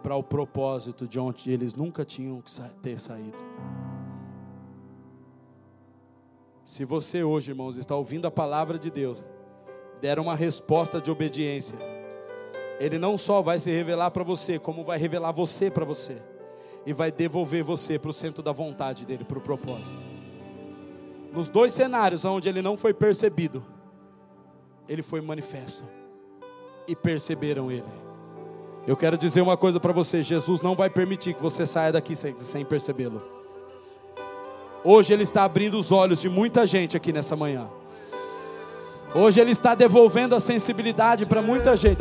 [0.02, 2.50] para o propósito de onde eles nunca tinham que
[2.82, 3.38] ter saído.
[6.64, 9.24] Se você hoje, irmãos, está ouvindo a palavra de Deus,
[10.00, 11.78] der uma resposta de obediência,
[12.78, 16.22] Ele não só vai se revelar para você, como vai revelar você para você,
[16.86, 19.98] e vai devolver você para o centro da vontade dele, para o propósito.
[21.32, 23.64] Nos dois cenários onde ele não foi percebido,
[24.88, 25.84] ele foi manifesto,
[26.88, 28.09] e perceberam ele.
[28.86, 32.16] Eu quero dizer uma coisa para você: Jesus não vai permitir que você saia daqui
[32.16, 33.20] sem, sem percebê-lo.
[34.82, 37.68] Hoje Ele está abrindo os olhos de muita gente aqui nessa manhã.
[39.14, 41.98] Hoje Ele está devolvendo a sensibilidade para muita gente.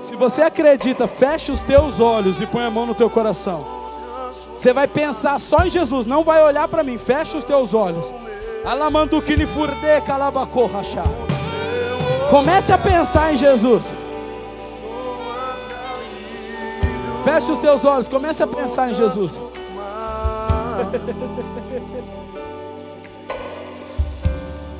[0.00, 3.64] Se você acredita, feche os teus olhos e põe a mão no teu coração.
[4.54, 6.98] Você vai pensar só em Jesus, não vai olhar para mim.
[6.98, 8.12] Feche os teus olhos.
[8.64, 11.04] Alamanduquini furde calabacorrachá.
[12.34, 13.92] Comece a pensar em Jesus.
[17.22, 19.38] Feche os teus olhos, comece a pensar em Jesus.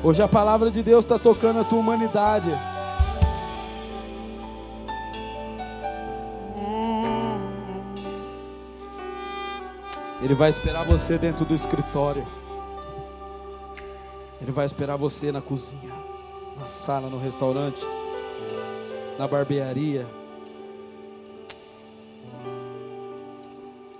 [0.03, 2.49] Hoje a palavra de Deus está tocando a tua humanidade.
[10.21, 12.27] Ele vai esperar você dentro do escritório.
[14.41, 16.04] Ele vai esperar você na cozinha
[16.65, 17.85] na sala, no restaurante,
[19.19, 20.07] na barbearia.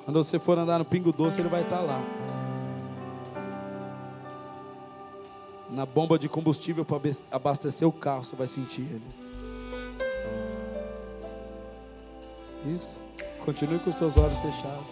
[0.03, 2.01] Quando você for andar no Pingo Doce, ele vai estar lá.
[5.69, 6.99] Na bomba de combustível para
[7.31, 9.03] abastecer o carro, você vai sentir ele.
[12.75, 12.97] Isso.
[13.43, 14.89] Continue com os teus olhos fechados.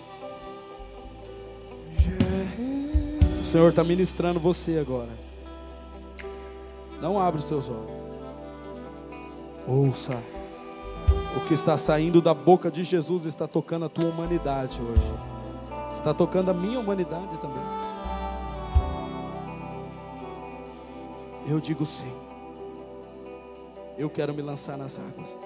[3.39, 5.32] O Senhor está ministrando você agora.
[7.03, 7.91] Não abre os teus olhos.
[9.67, 10.13] Ouça.
[11.35, 15.13] O que está saindo da boca de Jesus está tocando a tua humanidade hoje.
[15.93, 17.61] Está tocando a minha humanidade também.
[21.45, 22.17] Eu digo sim.
[23.97, 25.38] Eu quero me lançar nas águas.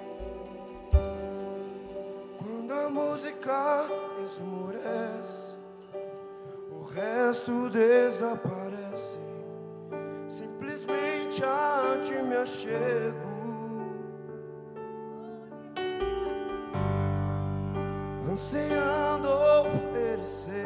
[2.38, 3.89] Quando a música
[4.23, 5.55] esmurece,
[6.71, 9.17] o resto desaparece
[10.27, 11.06] simplesmente
[12.01, 13.38] ti me achego.
[18.30, 19.30] Ansiando
[19.61, 20.56] oferecer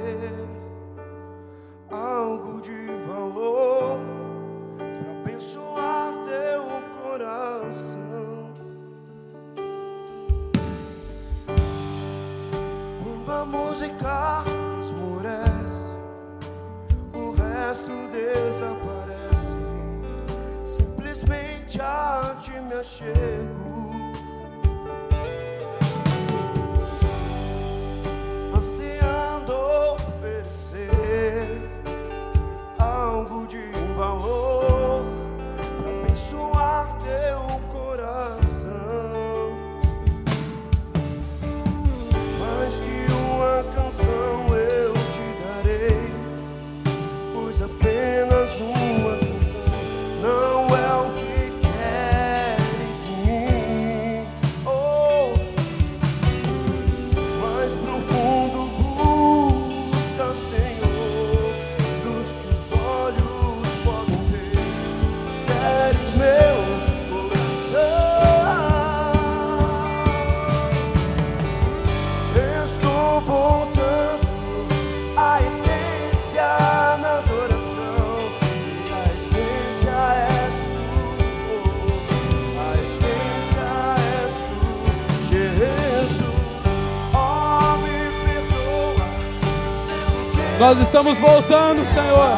[90.71, 92.31] Nós estamos voltando, Senhor,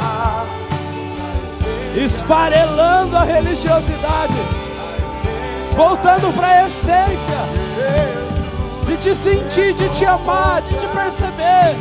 [1.95, 4.33] esfarelando a religiosidade,
[5.75, 7.37] voltando para a essência
[8.87, 11.75] de te sentir, de te amar, de te perceber.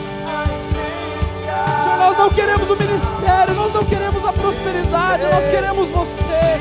[1.83, 6.61] Senhor, nós não queremos o ministério, nós não queremos a prosperidade, nós queremos você.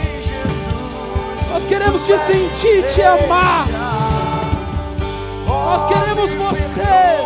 [1.49, 3.67] Nós queremos te sentir, te amar.
[5.45, 7.20] Nós queremos você.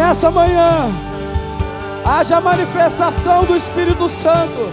[0.00, 0.90] Nessa manhã
[2.02, 4.72] haja manifestação do Espírito Santo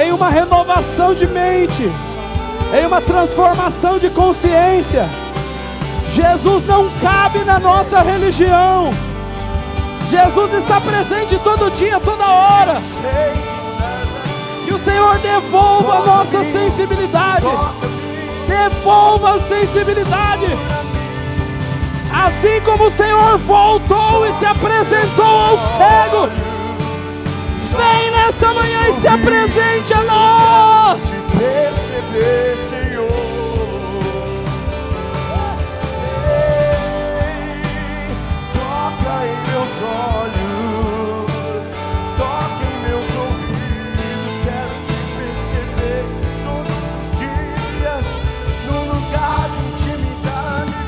[0.00, 1.90] em uma renovação de mente,
[2.72, 5.08] em uma transformação de consciência.
[6.12, 8.92] Jesus não cabe na nossa religião.
[10.08, 12.74] Jesus está presente todo dia, toda hora.
[14.64, 17.46] Que o Senhor devolva a nossa sensibilidade.
[18.46, 20.46] Devolva a sensibilidade.
[22.26, 26.30] Assim como o Senhor voltou e se apresentou ao cego,
[27.76, 31.02] vem nessa manhã e se apresente a nós.
[32.70, 33.08] Senhor.
[38.54, 40.43] Toca em meus olhos,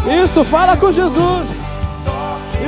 [0.07, 1.49] Isso, fala com Jesus.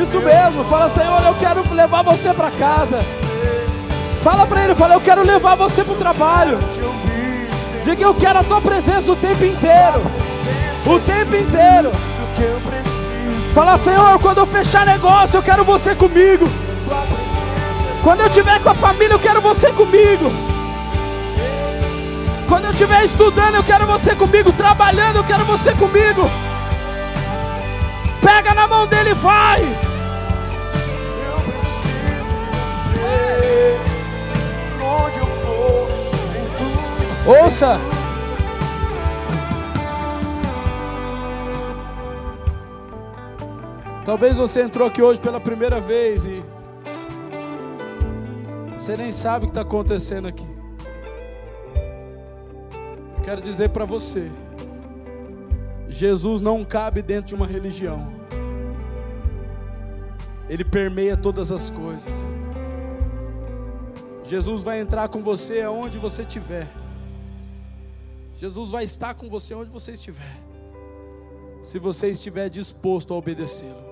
[0.01, 0.65] Isso mesmo.
[0.65, 2.99] Fala, Senhor, eu quero levar você para casa.
[4.23, 6.59] Fala para ele, fala, eu quero levar você para o trabalho.
[7.85, 10.03] Diga, eu quero a tua presença o tempo inteiro.
[10.85, 11.93] O tempo inteiro.
[13.55, 16.49] Fala, Senhor, quando eu fechar negócio, eu quero você comigo.
[18.03, 20.33] Quando eu estiver com a família, eu quero você comigo.
[22.49, 24.53] Quando eu estiver estudando, eu quero você comigo.
[24.53, 26.29] Trabalhando, eu quero você comigo.
[28.29, 29.63] Pega na mão dele e vai.
[29.63, 31.89] eu preciso.
[34.85, 35.29] Onde eu.
[37.43, 37.81] Ouça.
[44.05, 46.45] Talvez você entrou aqui hoje pela primeira vez e
[48.79, 50.47] você nem sabe o que está acontecendo aqui.
[53.25, 54.31] Quero dizer para você:
[55.89, 58.18] Jesus não cabe dentro de uma religião,
[60.49, 62.13] ele permeia todas as coisas.
[64.25, 66.69] Jesus vai entrar com você aonde você estiver.
[68.37, 70.39] Jesus vai estar com você onde você estiver.
[71.63, 73.89] Se você estiver disposto a obedecê-lo.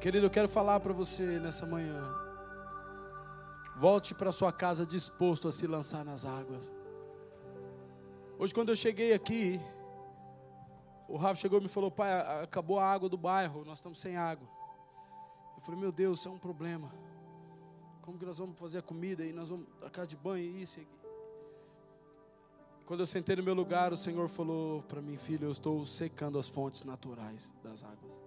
[0.00, 2.10] Querido, eu quero falar para você nessa manhã.
[3.76, 6.72] Volte para sua casa disposto a se lançar nas águas.
[8.38, 9.60] Hoje, quando eu cheguei aqui,
[11.10, 12.12] o Rafa chegou e me falou: Pai,
[12.42, 14.48] acabou a água do bairro, nós estamos sem água.
[15.56, 16.90] Eu falei: Meu Deus, isso é um problema.
[18.00, 20.62] Como que nós vamos fazer a comida e nós vamos a casa de banho e
[20.62, 20.78] isso?
[20.78, 21.00] e aquilo?"
[22.86, 26.38] Quando eu sentei no meu lugar, o Senhor falou para mim, filho, eu estou secando
[26.38, 28.20] as fontes naturais das águas.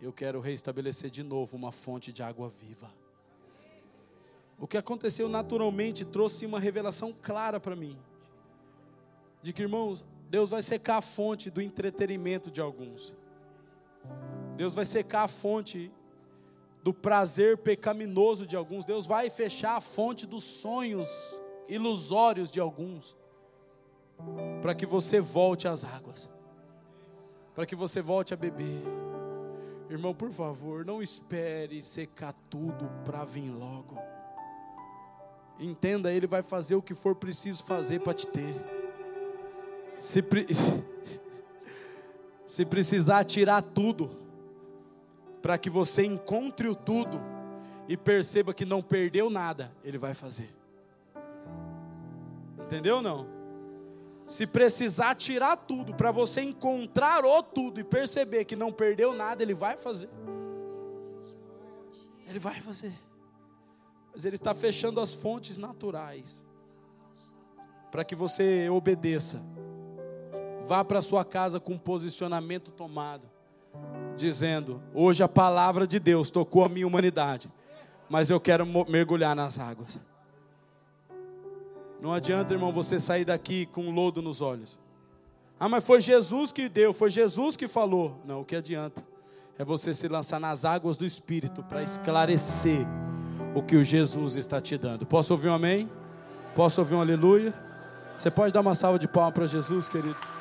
[0.00, 2.88] Eu quero restabelecer de novo uma fonte de água viva.
[4.56, 7.98] O que aconteceu naturalmente trouxe uma revelação clara para mim.
[9.42, 13.14] De que, irmãos, Deus vai secar a fonte do entretenimento de alguns.
[14.56, 15.92] Deus vai secar a fonte
[16.82, 18.84] do prazer pecaminoso de alguns.
[18.84, 21.08] Deus vai fechar a fonte dos sonhos
[21.68, 23.16] ilusórios de alguns.
[24.62, 26.28] Para que você volte às águas.
[27.54, 28.82] Para que você volte a beber.
[29.88, 33.96] Irmão, por favor, não espere secar tudo para vir logo.
[35.58, 38.75] Entenda, Ele vai fazer o que for preciso fazer para te ter.
[39.98, 40.46] Se, pre...
[42.46, 44.16] Se precisar tirar tudo,
[45.42, 47.20] para que você encontre o tudo
[47.88, 50.52] e perceba que não perdeu nada, Ele vai fazer.
[52.64, 53.28] Entendeu não?
[54.26, 59.42] Se precisar tirar tudo para você encontrar o tudo e perceber que não perdeu nada,
[59.42, 60.08] Ele vai fazer.
[62.28, 62.92] Ele vai fazer.
[64.12, 66.44] Mas Ele está fechando as fontes naturais
[67.90, 69.40] para que você obedeça.
[70.66, 73.22] Vá para sua casa com um posicionamento tomado,
[74.16, 77.50] dizendo: Hoje a palavra de Deus tocou a minha humanidade,
[78.08, 80.00] mas eu quero mergulhar nas águas.
[82.00, 84.76] Não adianta, irmão, você sair daqui com lodo nos olhos.
[85.58, 88.20] Ah, mas foi Jesus que deu, foi Jesus que falou.
[88.24, 89.02] Não, o que adianta
[89.56, 92.86] é você se lançar nas águas do Espírito para esclarecer
[93.54, 95.06] o que o Jesus está te dando.
[95.06, 95.88] Posso ouvir um amém?
[96.54, 97.54] Posso ouvir um aleluia?
[98.16, 100.35] Você pode dar uma salva de palmas para Jesus, querido?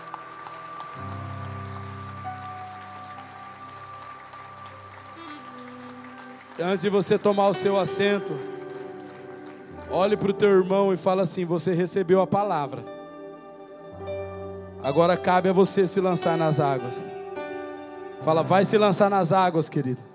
[6.60, 8.34] Antes de você tomar o seu assento,
[9.90, 12.84] olhe para o teu irmão e fala assim: Você recebeu a palavra.
[14.82, 17.02] Agora cabe a você se lançar nas águas.
[18.22, 20.14] Fala, vai se lançar nas águas, querido.